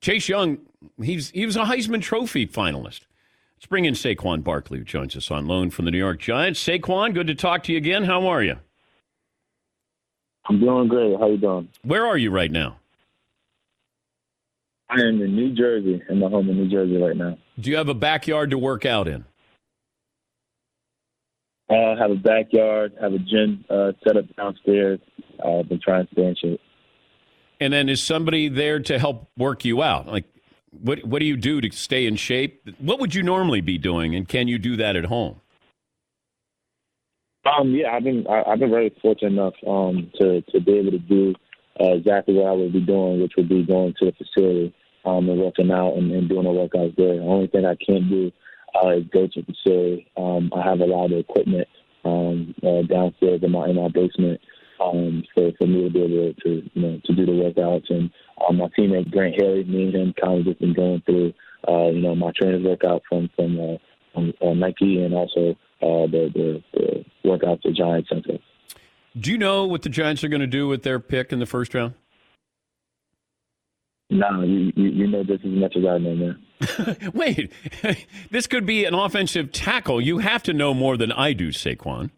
[0.00, 0.60] Chase Young,
[1.02, 3.02] he's he was a Heisman Trophy finalist.
[3.56, 6.64] Let's bring in Saquon Barkley, who joins us on loan from the New York Giants.
[6.64, 8.04] Saquon, good to talk to you again.
[8.04, 8.56] How are you?
[10.46, 11.18] I'm doing great.
[11.18, 11.68] How you doing?
[11.82, 12.78] Where are you right now?
[14.88, 17.36] I am in New Jersey, in the home in New Jersey right now.
[17.58, 19.24] Do you have a backyard to work out in?
[21.94, 25.00] I have a backyard, have a gym uh, set up downstairs.
[25.44, 26.60] Uh, I've been trying to stay in shape.
[27.60, 30.06] And then is somebody there to help work you out?
[30.06, 30.24] Like,
[30.70, 32.68] what what do you do to stay in shape?
[32.78, 35.40] What would you normally be doing, and can you do that at home?
[37.46, 40.90] Um, yeah, I've been I, I've been very fortunate enough um, to to be able
[40.90, 41.34] to do
[41.80, 45.28] uh, exactly what I would be doing, which would be going to the facility um,
[45.28, 47.16] and working out and, and doing the workouts there.
[47.16, 48.32] The only thing I can't do
[48.74, 50.10] uh, is go to the facility.
[50.16, 51.68] Um, I have a lot of equipment
[52.04, 54.40] um, uh, downstairs in my in my basement
[54.80, 57.90] um, for for me to be able to you know to do the workouts.
[57.90, 58.10] And
[58.46, 61.32] um, my teammate Grant Haley, me and him kind of just been going through
[61.68, 63.76] uh, you know my trainer's workout from from, uh,
[64.12, 65.50] from uh, Nike and also
[65.82, 68.40] uh, the, the the workouts the Giants sent us.
[69.18, 71.46] Do you know what the Giants are going to do with their pick in the
[71.46, 71.94] first round?
[74.10, 76.42] Nah, you, you, you know this as much as I know, man.
[77.14, 77.52] Wait,
[78.30, 80.00] this could be an offensive tackle.
[80.00, 82.10] You have to know more than I do, Saquon.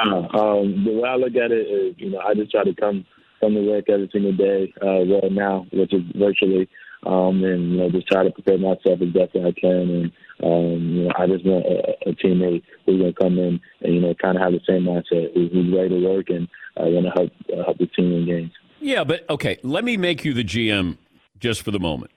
[0.00, 3.04] Um, the way I look at it is, you know, I just try to come
[3.40, 6.68] come to work every single day, uh, well now, which is virtually,
[7.06, 9.70] um, and you know, just try to prepare myself as best as I can.
[9.70, 10.12] And
[10.42, 13.94] um, you know, I just want a, a teammate who's going to come in and
[13.94, 16.88] you know, kind of have the same mindset, who's, who's ready to work and uh,
[16.88, 18.52] want to help uh, help the team in games.
[18.80, 20.98] Yeah, but okay, let me make you the GM
[21.38, 22.10] just for the moment.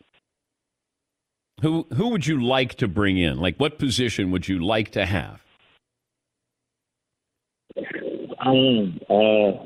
[1.61, 3.39] Who who would you like to bring in?
[3.39, 5.41] Like, what position would you like to have?
[8.39, 9.65] Um, uh,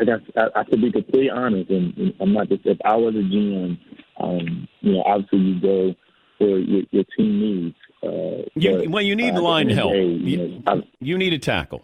[0.00, 2.94] I guess I, I to be completely honest, and, and I'm not just if I
[2.96, 3.78] was a GM,
[4.20, 5.94] um, you know, obviously you go
[6.36, 7.76] for your, your team needs.
[8.02, 9.94] Uh, You, but, well, you need uh, line help.
[9.94, 11.82] end of the day, You, you know, I- you need a tackle.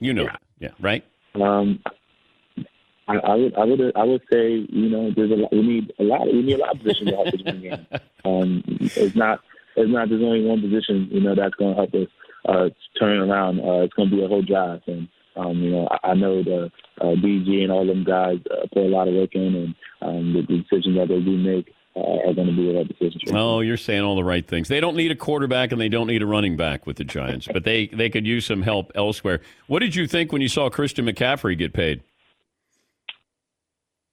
[0.00, 0.42] You know, that.
[0.60, 1.04] yeah, right.
[1.34, 1.80] Um,
[3.06, 5.92] I, I would, I would, I would say, you know, there's a lot, we need
[5.98, 7.86] a lot, we need a lot of positions to help us win games.
[8.26, 9.40] Um, it's not,
[9.76, 10.08] it's not.
[10.08, 12.08] There's only one position, you know, that's going to help us
[12.48, 13.60] uh, turn around.
[13.60, 16.42] Uh, it's going to be a whole drive, and um, you know, I, I know
[16.42, 16.70] the
[17.02, 20.32] uh, DG and all them guys uh, put a lot of work in, and um,
[20.32, 23.30] the, the decisions that they do make uh, are going to be the right decisions.
[23.32, 24.68] Oh, you're saying all the right things.
[24.68, 27.46] They don't need a quarterback and they don't need a running back with the Giants,
[27.52, 29.40] but they they could use some help elsewhere.
[29.66, 32.02] What did you think when you saw Christian McCaffrey get paid?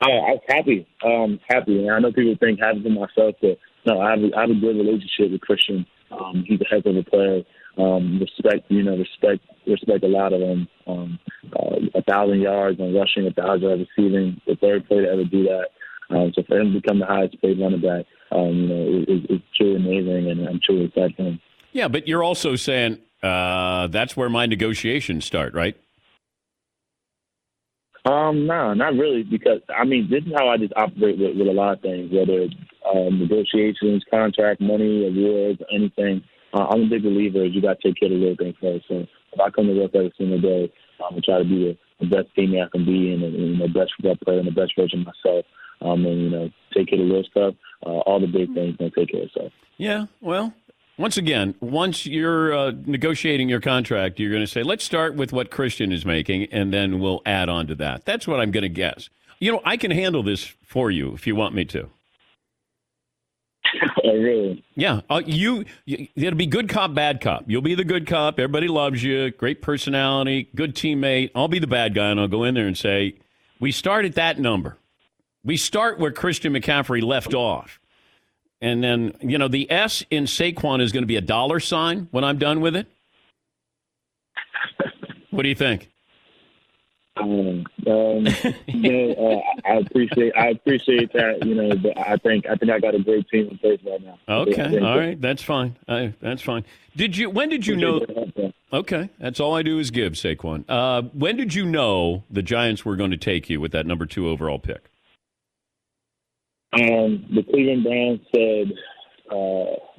[0.01, 3.57] I, I was happy, um, happy, and I know people think happy for myself, but
[3.85, 5.85] no, I have have a good relationship with Christian.
[6.11, 7.41] Um, he's a heck of a player.
[7.77, 10.67] Um, respect, you know, respect, respect a lot of him.
[10.87, 11.19] Um,
[11.55, 15.23] uh, a thousand yards and rushing, a thousand yards receiving, the third player to ever
[15.23, 15.67] do that.
[16.09, 19.05] Um, so for him to become the highest paid running back, um, you know, is
[19.07, 21.39] it, it's truly amazing, and I'm truly excited for him.
[21.71, 25.77] Yeah, but you're also saying uh, that's where my negotiations start, right?
[28.05, 31.47] Um, no, not really, because I mean, this is how I just operate with, with
[31.47, 36.23] a lot of things, whether it's um, negotiations, contract, money, awards, anything.
[36.53, 38.85] Uh, I'm a big believer you got to take care of the little things first.
[38.87, 40.71] So if I come to work every single day,
[41.03, 43.57] I'm gonna try to be the, the best teammate I can be, and, and you
[43.57, 45.45] know the best football player, and the best version of myself.
[45.81, 47.55] Um, and you know, take care of the little stuff.
[47.85, 49.51] Uh, all the big things gonna take care of itself.
[49.77, 50.05] Yeah.
[50.21, 50.53] Well,
[50.97, 55.33] once again, once you're uh, negotiating your contract, you're going to say, let's start with
[55.33, 58.05] what Christian is making, and then we'll add on to that.
[58.05, 59.09] That's what I'm going to guess.
[59.39, 61.89] You know, I can handle this for you if you want me to.
[64.75, 66.07] Yeah, uh, you, you.
[66.15, 67.45] It'll be good cop, bad cop.
[67.47, 68.39] You'll be the good cop.
[68.39, 69.31] Everybody loves you.
[69.31, 70.49] Great personality.
[70.55, 71.31] Good teammate.
[71.35, 73.15] I'll be the bad guy, and I'll go in there and say,
[73.59, 74.77] "We start at that number.
[75.43, 77.79] We start where Christian McCaffrey left off,
[78.61, 82.07] and then you know the S in Saquon is going to be a dollar sign
[82.11, 82.87] when I'm done with it.
[85.31, 85.89] What do you think?
[87.17, 88.27] Um, um,
[88.67, 91.45] you know, uh, I appreciate I appreciate that.
[91.45, 94.01] You know, but I think I think I got a great team in place right
[94.03, 94.17] now.
[94.27, 95.77] Okay, all right, that's fine.
[95.87, 96.63] I, that's fine.
[96.95, 97.29] Did you?
[97.29, 98.05] When did you know?
[98.73, 100.65] Okay, that's all I do is give Saquon.
[100.69, 104.05] Uh, when did you know the Giants were going to take you with that number
[104.05, 104.90] two overall pick?
[106.73, 108.71] Um, the Cleveland Browns said
[109.31, 109.91] uh,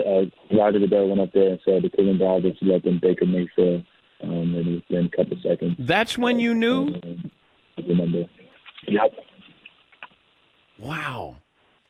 [0.00, 3.84] uh, Roger Goodell went up there and said the Cleveland Browns are selecting Baker Mayfield.
[4.22, 5.76] Um, and it's been a couple seconds.
[5.78, 6.86] That's when you knew.
[6.86, 7.30] Um,
[7.78, 8.24] I remember.
[8.88, 9.12] Yep.
[10.78, 11.36] Wow.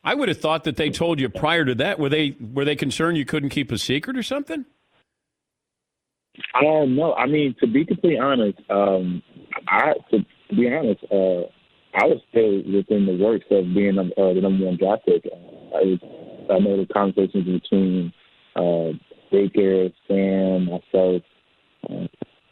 [0.03, 1.99] I would have thought that they told you prior to that.
[1.99, 4.65] Were they were they concerned you couldn't keep a secret or something?
[6.53, 7.13] I don't know.
[7.13, 9.21] I mean, to be completely honest, um,
[9.67, 11.49] I to be honest, uh,
[11.97, 15.25] I was still within the works of being uh, the number one draft pick.
[15.25, 15.99] Uh, I was,
[16.49, 18.13] I know the conversations between
[18.55, 18.93] uh,
[19.31, 21.23] Baker, Sam, myself.
[21.89, 22.05] Uh,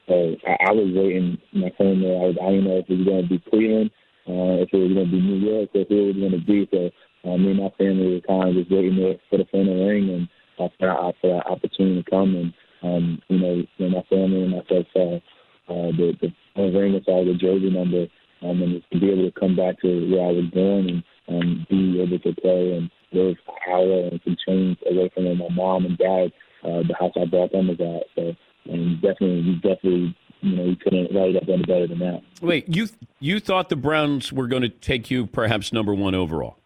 [0.07, 2.09] so I, I was waiting my family.
[2.09, 3.91] I, was, I didn't know if it was going to be Cleveland,
[4.25, 6.45] uh, if it was going to be New York, or if it was going to
[6.45, 6.67] be.
[6.73, 6.89] So
[7.29, 10.09] uh, me and my family were kind of just waiting there for the final ring
[10.09, 10.25] and
[10.57, 12.33] uh, for, that, for that opportunity to come.
[12.33, 15.21] And um, you know, when my family and myself saw
[15.69, 18.09] uh, the final ring, and saw the jersey number,
[18.45, 21.67] um, and to be able to come back to where I was born and um,
[21.69, 23.37] be able to play and live
[23.71, 26.31] hour and some change away from where my mom and dad,
[26.63, 28.03] uh, the house I brought them was at.
[28.15, 28.35] So
[28.71, 32.21] and definitely, we definitely, you know, we couldn't write up any better than that.
[32.41, 32.87] Wait, you
[33.19, 36.57] you thought the Browns were going to take you perhaps number one overall?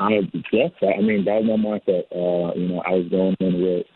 [0.00, 0.20] I,
[0.52, 2.04] yes, I mean that was my mindset.
[2.12, 3.86] Uh, you know, I was going in with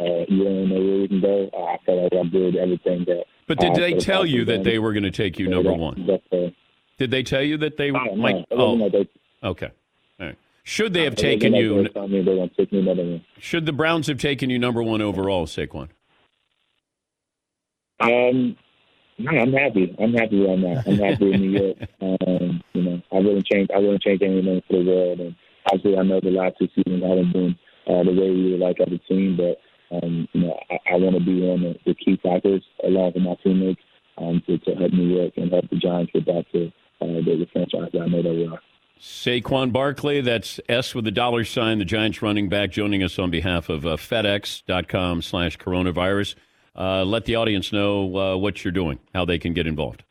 [0.00, 1.50] uh, you don't know where we can go.
[1.56, 3.24] I felt like I did everything that.
[3.46, 6.08] But did uh, they tell you that they were going to take you number one?
[6.32, 6.50] Uh,
[6.98, 8.22] Did they tell you that they I don't know.
[8.22, 8.36] might?
[8.50, 9.08] It wasn't
[9.42, 9.70] Oh, okay.
[10.20, 10.38] All right.
[10.62, 11.68] Should they have it taken you?
[11.74, 13.24] They were telling me they want to take me another one.
[13.38, 15.88] Should the Browns have taken you number one overall, Saquon?
[18.00, 18.56] Um,
[19.18, 19.94] No, I'm happy.
[20.00, 20.86] I'm happy where I'm at.
[20.88, 21.76] I'm happy in New York.
[22.26, 23.68] Um, you know, I wouldn't change.
[23.74, 25.20] I wouldn't change anything for the world.
[25.20, 25.34] And
[25.66, 28.60] obviously, I know the last two seasons I haven't been uh, the way we would
[28.60, 29.58] like as a team, but
[30.02, 33.22] um, you know, I, I want to be on the, the key factors along with
[33.22, 33.80] my teammates
[34.18, 36.66] um, to, to help New York and help the Giants get back to
[37.00, 38.60] uh, the, the franchise that I know that we are.
[39.00, 43.30] Saquon Barkley, that's S with the dollar sign, the Giants running back, joining us on
[43.30, 46.36] behalf of uh, FedEx.com slash coronavirus.
[46.76, 50.04] Uh, let the audience know uh, what you're doing, how they can get involved.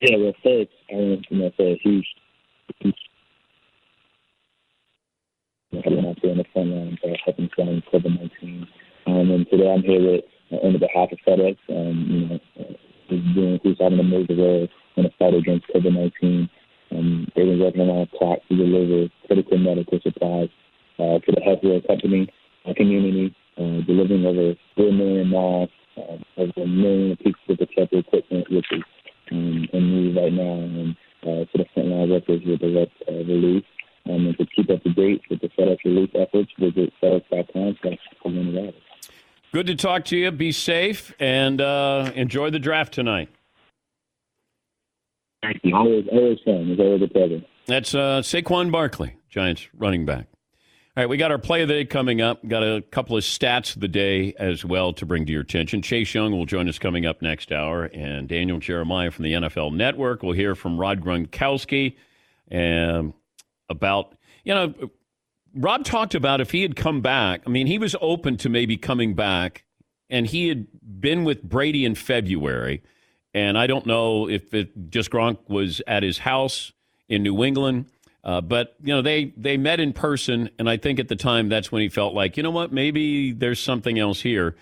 [0.00, 2.06] Yeah, well, first, I want to say a huge,
[2.80, 2.94] huge
[6.70, 8.66] the uh, helping fighting COVID 19.
[9.06, 13.34] Um, and today I'm here with, uh, on behalf of FedEx, um, you know, uh,
[13.34, 16.48] doing, who's having a major role in the fight against COVID 19.
[16.92, 20.48] Um, they've been working around the clock to deliver critical medical supplies
[20.98, 22.28] uh, to the healthcare company,
[22.68, 28.04] uh, community, uh, delivering over 4 million masks, uh, over a million pieces of protective
[28.06, 28.82] equipment, which is
[29.32, 33.64] um, in need right now, and uh, to the frontline workers with direct uh, relief.
[34.06, 37.98] Um, and to keep up to date with the FedEx relief efforts, visit FedEx.com slash
[38.22, 38.74] coronavirus.
[39.52, 40.30] Good to talk to you.
[40.30, 43.28] Be safe and uh, enjoy the draft tonight.
[45.42, 45.74] Thank you.
[45.74, 46.70] Always, always fun.
[46.70, 47.40] It's always a pleasure.
[47.66, 50.26] That's uh, Saquon Barkley, Giants running back.
[50.96, 52.46] All right, we got our play of the day coming up.
[52.46, 55.82] Got a couple of stats of the day as well to bring to your attention.
[55.82, 59.74] Chase Young will join us coming up next hour, and Daniel Jeremiah from the NFL
[59.74, 60.22] Network.
[60.22, 61.96] We'll hear from Rob Gronkowski
[62.52, 63.12] um,
[63.68, 64.74] about, you know,
[65.54, 67.42] Rob talked about if he had come back.
[67.46, 69.64] I mean, he was open to maybe coming back,
[70.10, 72.82] and he had been with Brady in February.
[73.32, 76.72] And I don't know if it just Gronk was at his house
[77.08, 77.86] in New England
[78.24, 81.50] uh, but you know they they met in person, and I think at the time
[81.50, 84.56] that's when he felt like you know what maybe there's something else here.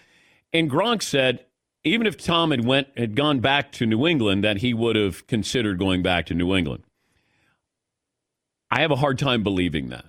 [0.52, 1.46] And Gronk said
[1.84, 5.28] even if Tom had went had gone back to New England, that he would have
[5.28, 6.82] considered going back to New England.
[8.72, 10.06] I have a hard time believing that.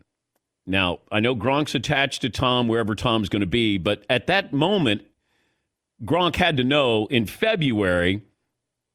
[0.66, 4.54] Now I know Gronk's attached to Tom wherever Tom's going to be, but at that
[4.54, 5.02] moment,
[6.06, 8.24] Gronk had to know in February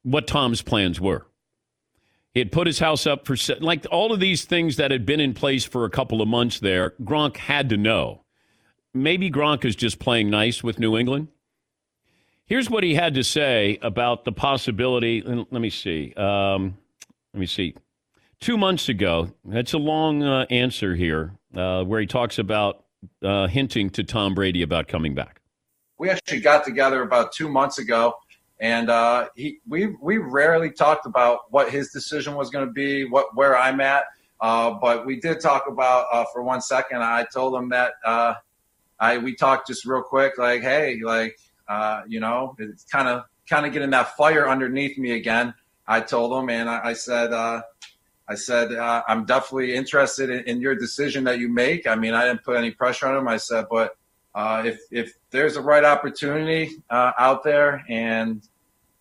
[0.01, 1.27] what Tom's plans were.
[2.33, 5.19] He had put his house up for like all of these things that had been
[5.19, 6.95] in place for a couple of months there.
[7.03, 8.23] Gronk had to know.
[8.91, 11.27] Maybe Gronk is just playing nice with New England.
[12.45, 15.21] Here's what he had to say about the possibility.
[15.21, 16.13] Let me see.
[16.15, 16.75] Um,
[17.35, 17.75] let me see.
[18.39, 22.85] Two months ago, that's a long uh, answer here, uh, where he talks about
[23.21, 25.41] uh, hinting to Tom Brady about coming back.
[25.97, 28.15] We actually got together about two months ago
[28.61, 33.05] and uh, he we we rarely talked about what his decision was going to be,
[33.05, 34.05] what where I'm at.
[34.41, 37.01] Uh, but we did talk about uh, for one second.
[37.01, 37.93] I told him that
[38.99, 41.37] I we talked just real quick, like, hey, like
[42.07, 45.53] you know, it's kind of kind of getting that fire underneath me again.
[45.87, 47.33] I told him, and I, I said.
[48.29, 51.87] Uh, I said, I'm definitely interested in, in, your decision that you make.
[51.87, 53.27] I mean, I didn't put any pressure on him.
[53.27, 53.97] I said, but
[54.35, 58.41] uh, if if there's a right opportunity uh, out there and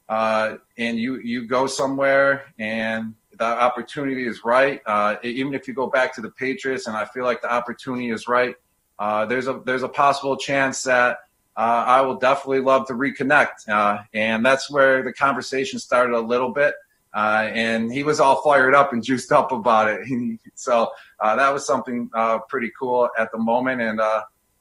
[0.09, 5.75] uh, and you you go somewhere and the opportunity is right, uh, even if you
[5.75, 8.57] go back to the Patriots and I feel like the opportunity is right,
[8.99, 11.19] uh, there's a there's a possible chance that
[11.57, 16.51] uh, I will definitely love to reconnect, and that's where the conversation started a little
[16.51, 16.75] bit.
[17.14, 20.40] Uh, and he was all fired up and juiced up about it.
[20.55, 20.90] so
[21.21, 24.01] uh, that was something uh, pretty cool at the moment, and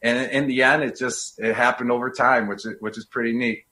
[0.02, 3.34] and in the end, it just it happened over time, which is, which is pretty
[3.34, 3.64] neat.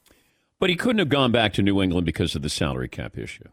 [0.60, 3.48] But he couldn't have gone back to New England because of the salary cap issue.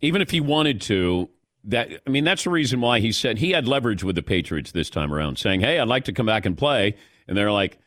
[0.00, 1.28] Even if he wanted to,
[1.64, 4.72] that I mean, that's the reason why he said he had leverage with the Patriots
[4.72, 6.96] this time around, saying, "Hey, I'd like to come back and play,"
[7.28, 7.78] and they're like,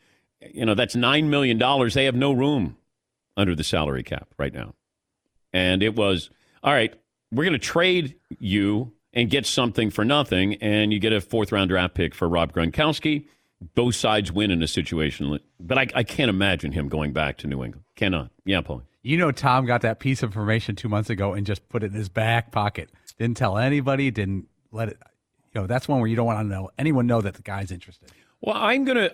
[0.52, 1.94] "You know, that's nine million dollars.
[1.94, 2.76] They have no room
[3.36, 4.74] under the salary cap right now."
[5.56, 6.30] And it was,
[6.62, 6.92] "All right,
[7.32, 11.52] we're going to trade you and get something for nothing, and you get a fourth
[11.52, 13.26] round draft pick for Rob Gronkowski."
[13.74, 15.38] both sides win in a situation.
[15.58, 17.84] But I, I can't imagine him going back to New England.
[17.94, 18.30] Cannot.
[18.44, 18.82] Yeah, Paul.
[19.02, 21.86] You know, Tom got that piece of information two months ago and just put it
[21.86, 22.90] in his back pocket.
[23.18, 24.10] Didn't tell anybody.
[24.10, 24.98] Didn't let it.
[25.54, 27.70] You know, that's one where you don't want to know anyone know that the guy's
[27.70, 28.10] interested.
[28.40, 29.10] Well, I'm gonna.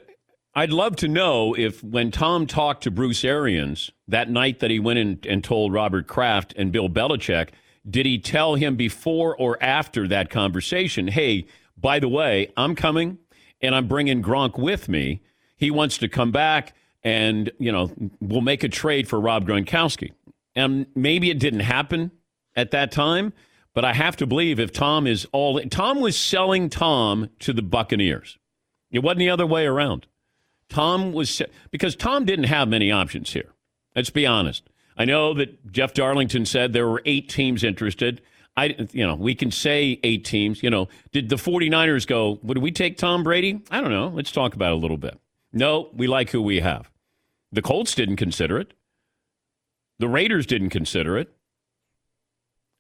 [0.54, 4.78] I'd love to know if when Tom talked to Bruce Arians that night that he
[4.78, 7.50] went in and told Robert Kraft and Bill Belichick,
[7.88, 11.46] did he tell him before or after that conversation, hey,
[11.78, 13.18] by the way, I'm coming
[13.62, 15.22] and I'm bringing Gronk with me.
[15.56, 17.90] He wants to come back and, you know,
[18.20, 20.12] we'll make a trade for Rob Gronkowski.
[20.54, 22.10] And maybe it didn't happen
[22.54, 23.32] at that time,
[23.72, 27.62] but I have to believe if Tom is all Tom was selling Tom to the
[27.62, 28.38] Buccaneers.
[28.90, 30.06] It wasn't the other way around.
[30.72, 33.52] Tom was because Tom didn't have many options here.
[33.94, 34.70] Let's be honest.
[34.96, 38.22] I know that Jeff Darlington said there were eight teams interested.
[38.56, 40.62] I, you know, we can say eight teams.
[40.62, 43.62] You know, did the 49ers go, would we take Tom Brady?
[43.70, 44.08] I don't know.
[44.08, 45.20] Let's talk about it a little bit.
[45.52, 46.90] No, we like who we have.
[47.50, 48.72] The Colts didn't consider it.
[49.98, 51.28] The Raiders didn't consider it.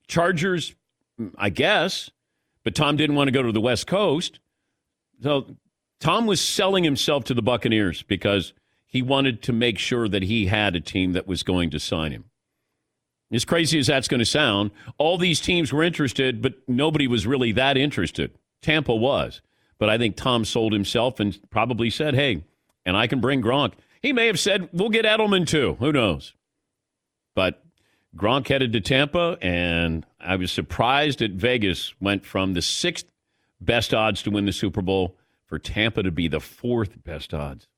[0.08, 0.74] Chargers,
[1.36, 2.10] I guess,
[2.64, 4.40] but Tom didn't want to go to the West Coast.
[5.22, 5.56] So
[6.02, 8.54] Tom was selling himself to the Buccaneers because
[8.86, 12.10] he wanted to make sure that he had a team that was going to sign
[12.10, 12.24] him.
[13.30, 17.24] As crazy as that's going to sound, all these teams were interested, but nobody was
[17.24, 18.32] really that interested.
[18.62, 19.42] Tampa was.
[19.78, 22.42] But I think Tom sold himself and probably said, hey,
[22.84, 23.74] and I can bring Gronk.
[24.02, 25.76] He may have said, we'll get Edelman too.
[25.78, 26.34] Who knows?
[27.36, 27.62] But
[28.16, 33.06] Gronk headed to Tampa, and I was surprised that Vegas went from the sixth
[33.60, 35.16] best odds to win the Super Bowl
[35.52, 37.68] for Tampa to be the fourth best odds.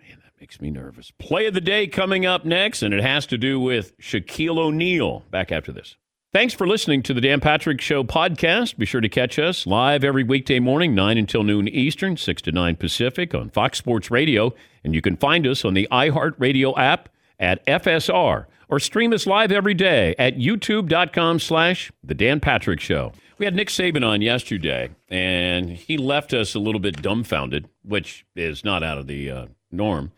[0.00, 1.10] Man, that makes me nervous.
[1.18, 5.22] Play of the day coming up next, and it has to do with Shaquille O'Neal.
[5.30, 5.96] Back after this.
[6.32, 8.78] Thanks for listening to the Dan Patrick Show podcast.
[8.78, 12.52] Be sure to catch us live every weekday morning, 9 until noon Eastern, 6 to
[12.52, 14.54] 9 Pacific on Fox Sports Radio.
[14.82, 19.52] And you can find us on the iHeartRadio app at FSR or stream us live
[19.52, 23.12] every day at youtube.com slash The Dan Patrick Show.
[23.42, 28.24] We had Nick Saban on yesterday, and he left us a little bit dumbfounded, which
[28.36, 30.12] is not out of the uh, norm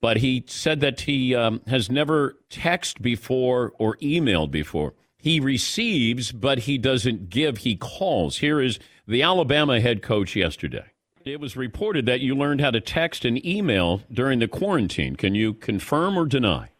[0.00, 4.94] but he said that he um, has never texted before or emailed before.
[5.16, 8.38] He receives, but he doesn't give, he calls.
[8.38, 10.86] Here is the Alabama head coach yesterday.
[11.24, 15.14] It was reported that you learned how to text and email during the quarantine.
[15.14, 16.70] Can you confirm or deny?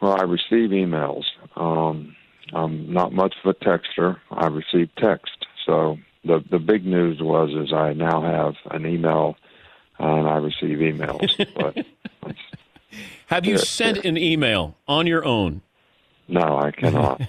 [0.00, 1.24] Well, I receive emails.
[1.56, 2.16] Um,
[2.52, 4.18] I'm not much of a texter.
[4.30, 5.46] I receive text.
[5.66, 9.36] So the the big news was is I now have an email
[9.98, 11.46] and I receive emails.
[11.54, 11.84] but
[13.26, 15.62] have you sent an email on your own?
[16.28, 17.20] No, I cannot.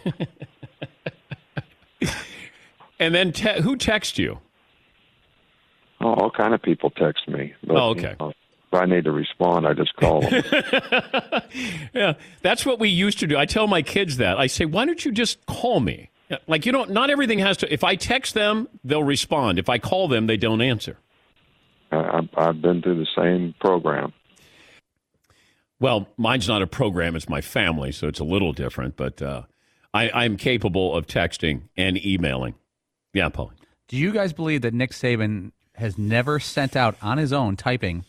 [3.00, 4.40] and then te- who texts you?
[6.02, 7.54] Oh, all kind of people text me.
[7.66, 8.16] But, oh, okay.
[8.20, 8.34] You know,
[8.72, 10.44] if I need to respond, I just call them.
[11.94, 13.36] yeah, that's what we used to do.
[13.38, 14.38] I tell my kids that.
[14.38, 16.12] I say, why don't you just call me?
[16.46, 19.58] Like, you don't, not everything has to, if I text them, they'll respond.
[19.58, 20.98] If I call them, they don't answer.
[21.92, 24.14] I, I've been through the same program.
[25.80, 28.98] Well, mine's not a program; it's my family, so it's a little different.
[28.98, 29.44] But uh,
[29.94, 32.56] I, I'm capable of texting and emailing.
[33.14, 33.54] Yeah, Paul.
[33.88, 38.04] Do you guys believe that Nick Saban has never sent out on his own typing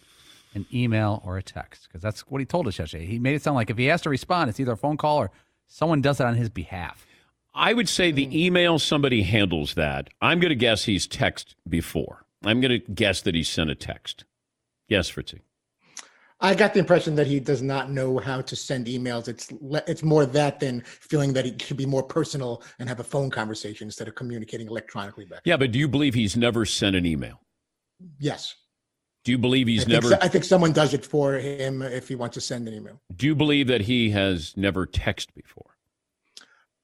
[0.55, 1.88] an email or a text?
[1.88, 3.07] Because that's what he told us yesterday.
[3.07, 5.18] He made it sound like if he has to respond, it's either a phone call
[5.18, 5.30] or
[5.66, 7.07] someone does it on his behalf.
[7.55, 10.09] I would say the email somebody handles that.
[10.20, 12.24] I'm going to guess he's texted before.
[12.44, 14.24] I'm going to guess that he sent a text.
[14.88, 15.40] Yes, Fritzy.
[16.42, 19.28] I got the impression that he does not know how to send emails.
[19.28, 19.53] It's
[19.86, 23.28] it's more that than feeling that he should be more personal and have a phone
[23.28, 25.42] conversation instead of communicating electronically back.
[25.44, 27.42] Yeah, but do you believe he's never sent an email?
[28.18, 28.55] Yes.
[29.25, 30.09] Do you believe he's I never?
[30.09, 33.01] So, I think someone does it for him if he wants to send an email.
[33.14, 35.77] Do you believe that he has never texted before?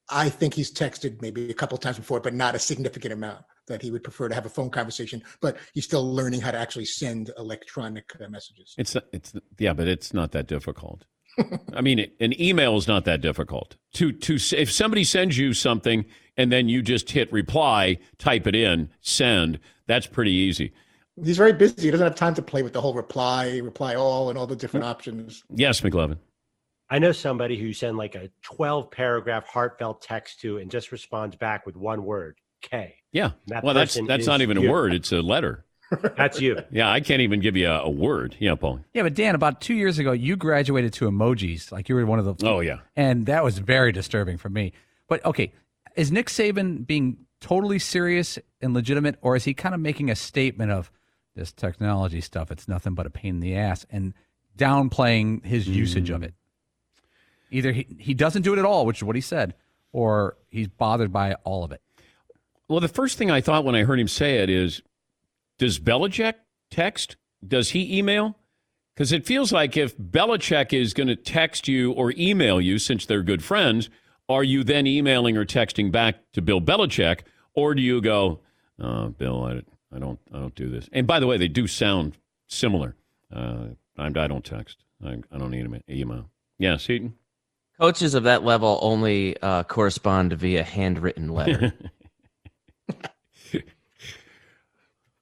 [0.08, 3.82] I think he's texted maybe a couple times before, but not a significant amount that
[3.82, 6.84] he would prefer to have a phone conversation, but he's still learning how to actually
[6.84, 8.74] send electronic uh, messages.
[8.78, 11.04] It's it's yeah, but it's not that difficult.
[11.74, 13.76] I mean, an email is not that difficult.
[13.94, 16.04] To to if somebody sends you something
[16.36, 20.72] and then you just hit reply, type it in, send, that's pretty easy.
[21.22, 21.82] He's very busy.
[21.82, 24.56] He doesn't have time to play with the whole reply, reply all, and all the
[24.56, 24.90] different mm-hmm.
[24.90, 25.44] options.
[25.50, 26.18] Yes, McLovin.
[26.88, 31.34] I know somebody who sent like a 12 paragraph heartfelt text to and just responds
[31.36, 32.96] back with one word K.
[33.12, 33.32] Yeah.
[33.46, 34.68] That well, that's that's not even you.
[34.68, 35.64] a word; it's a letter.
[36.16, 36.58] That's you.
[36.72, 38.34] Yeah, I can't even give you a, a, word.
[38.40, 38.80] Yeah, Paul.
[38.92, 41.70] Yeah, but Dan, about two years ago, you graduated to emojis.
[41.70, 42.44] Like you were one of the.
[42.44, 42.78] Oh yeah.
[42.96, 44.72] And that was very disturbing for me.
[45.08, 45.52] But okay,
[45.94, 50.16] is Nick Saban being totally serious and legitimate, or is he kind of making a
[50.16, 50.90] statement of
[51.36, 52.50] this technology stuff?
[52.50, 54.12] It's nothing but a pain in the ass, and
[54.58, 55.74] downplaying his mm.
[55.74, 56.34] usage of it.
[57.50, 59.54] Either he, he doesn't do it at all, which is what he said,
[59.92, 61.80] or he's bothered by all of it.
[62.68, 64.82] Well, the first thing I thought when I heard him say it is,
[65.58, 66.34] does Belichick
[66.70, 67.16] text?
[67.46, 68.36] Does he email?
[68.94, 73.06] Because it feels like if Belichick is going to text you or email you, since
[73.06, 73.88] they're good friends,
[74.28, 77.20] are you then emailing or texting back to Bill Belichick,
[77.54, 78.40] or do you go,
[78.80, 79.62] oh, Bill, I,
[79.94, 80.88] I don't, I don't do this.
[80.92, 82.16] And by the way, they do sound
[82.48, 82.96] similar.
[83.34, 84.84] Uh, I, I don't text.
[85.04, 86.30] I, I don't need an email.
[86.58, 87.14] Yeah, Seton.
[87.78, 91.74] Coaches of that level only uh, correspond via handwritten letter.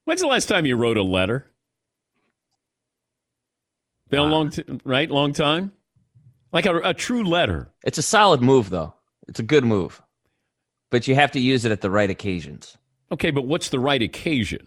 [0.05, 1.51] When's the last time you wrote a letter?
[4.11, 5.11] Been a long, t- right?
[5.11, 5.73] Long time.
[6.53, 7.71] Like a, a true letter.
[7.85, 8.95] It's a solid move, though.
[9.27, 10.01] It's a good move,
[10.91, 12.77] but you have to use it at the right occasions.
[13.13, 14.67] Okay, but what's the right occasion?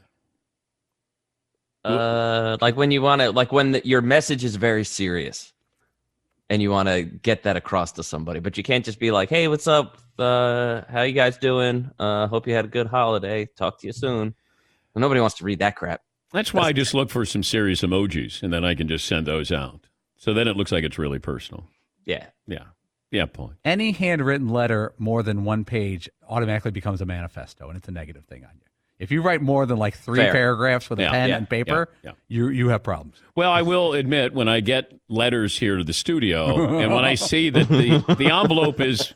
[1.83, 5.53] Uh, like when you want to, like when the, your message is very serious,
[6.49, 9.29] and you want to get that across to somebody, but you can't just be like,
[9.29, 9.97] "Hey, what's up?
[10.19, 11.89] Uh, how you guys doing?
[11.97, 13.47] Uh, hope you had a good holiday.
[13.57, 14.35] Talk to you soon."
[14.93, 16.01] Well, nobody wants to read that crap.
[16.33, 19.27] That's why I just look for some serious emojis, and then I can just send
[19.27, 19.87] those out.
[20.17, 21.69] So then it looks like it's really personal.
[22.05, 22.27] Yeah.
[22.47, 22.63] Yeah.
[23.11, 23.53] Yeah, point.
[23.63, 28.25] Any handwritten letter more than one page automatically becomes a manifesto, and it's a negative
[28.25, 28.61] thing on you.
[28.99, 30.31] If you write more than like three Fair.
[30.31, 32.15] paragraphs with a pen yeah, and paper, yeah, yeah.
[32.27, 33.21] you you have problems.
[33.35, 37.15] Well, I will admit when I get letters here to the studio, and when I
[37.15, 39.13] see that the the envelope is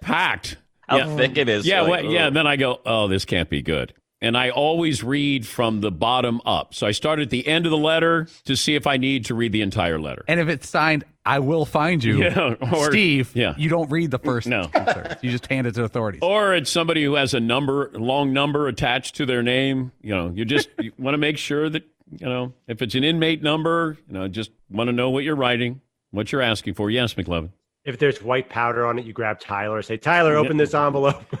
[0.00, 1.66] packed, How yeah, thick it is.
[1.66, 2.26] Yeah, like, well, yeah.
[2.26, 2.34] ugh.
[2.34, 3.94] Then I go, oh, this can't be good.
[4.22, 6.74] And I always read from the bottom up.
[6.74, 9.34] So I start at the end of the letter to see if I need to
[9.34, 10.24] read the entire letter.
[10.28, 13.30] And if it's signed, I will find you, Yeah, or- Steve.
[13.34, 13.54] yeah.
[13.56, 14.46] you don't read the first.
[14.46, 14.64] No.
[14.64, 14.80] two
[15.22, 16.20] you just hand it to authorities.
[16.22, 19.92] Or it's somebody who has a number, long number attached to their name.
[20.02, 21.84] You know, you just you want to make sure that
[22.18, 23.96] you know if it's an inmate number.
[24.08, 26.90] You know, just want to know what you're writing, what you're asking for.
[26.90, 27.50] Yes, McLovin.
[27.84, 29.76] If there's white powder on it, you grab Tyler.
[29.76, 31.22] And say, Tyler, open this envelope.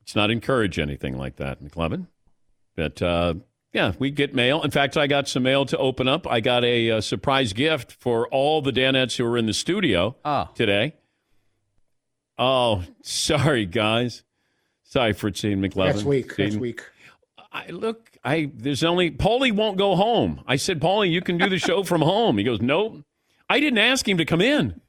[0.00, 2.06] Let's not encourage anything like that, McLovin.
[2.76, 3.34] But uh,
[3.74, 4.62] yeah, we get mail.
[4.62, 6.26] In fact, I got some mail to open up.
[6.26, 10.16] I got a, uh surprise gift for all the Danettes who are in the studio
[10.24, 10.48] Oh.
[10.54, 10.94] today.
[12.38, 14.22] Oh, sorry, guys.
[14.84, 15.86] Sorry, Fritzy and McLovin.
[15.94, 16.38] Next week.
[16.38, 16.82] Next week.
[17.52, 20.40] I look, I there's only Paulie won't go home.
[20.46, 22.38] I said, Paulie, you can do the show from home.
[22.38, 23.02] He goes, Nope.
[23.48, 24.80] I didn't ask him to come in.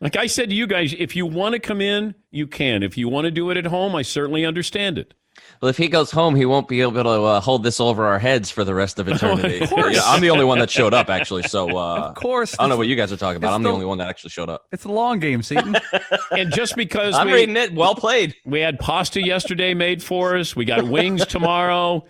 [0.00, 2.82] Like I said to you guys, if you want to come in, you can.
[2.82, 5.12] If you want to do it at home, I certainly understand it.
[5.60, 8.18] Well, if he goes home, he won't be able to uh, hold this over our
[8.18, 9.66] heads for the rest of eternity.
[9.66, 9.94] course.
[9.94, 11.42] Yeah, I'm the only one that showed up, actually.
[11.42, 13.52] So, uh, Of course, I don't know what you guys are talking about.
[13.52, 14.64] I'm the the- only one that actually showed up.
[14.72, 15.76] It's a long game, Seton.
[16.30, 17.74] And just because I'm we, reading it.
[17.74, 18.36] Well played.
[18.46, 22.06] we had pasta yesterday made for us, we got wings tomorrow.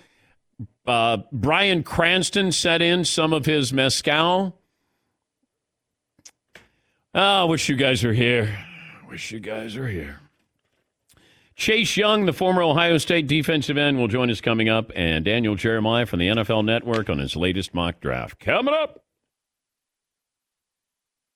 [0.86, 4.56] Uh, Bryan Cranston set in some of his mezcal.
[7.14, 8.56] Oh, I wish you guys were here.
[9.08, 10.20] Wish you guys were here.
[11.60, 15.56] Chase Young, the former Ohio State defensive end, will join us coming up, and Daniel
[15.56, 18.40] Jeremiah from the NFL Network on his latest mock draft.
[18.40, 19.04] Coming up.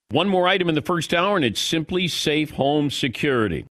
[0.09, 3.61] One more item in the first hour, and it's simply safe home security.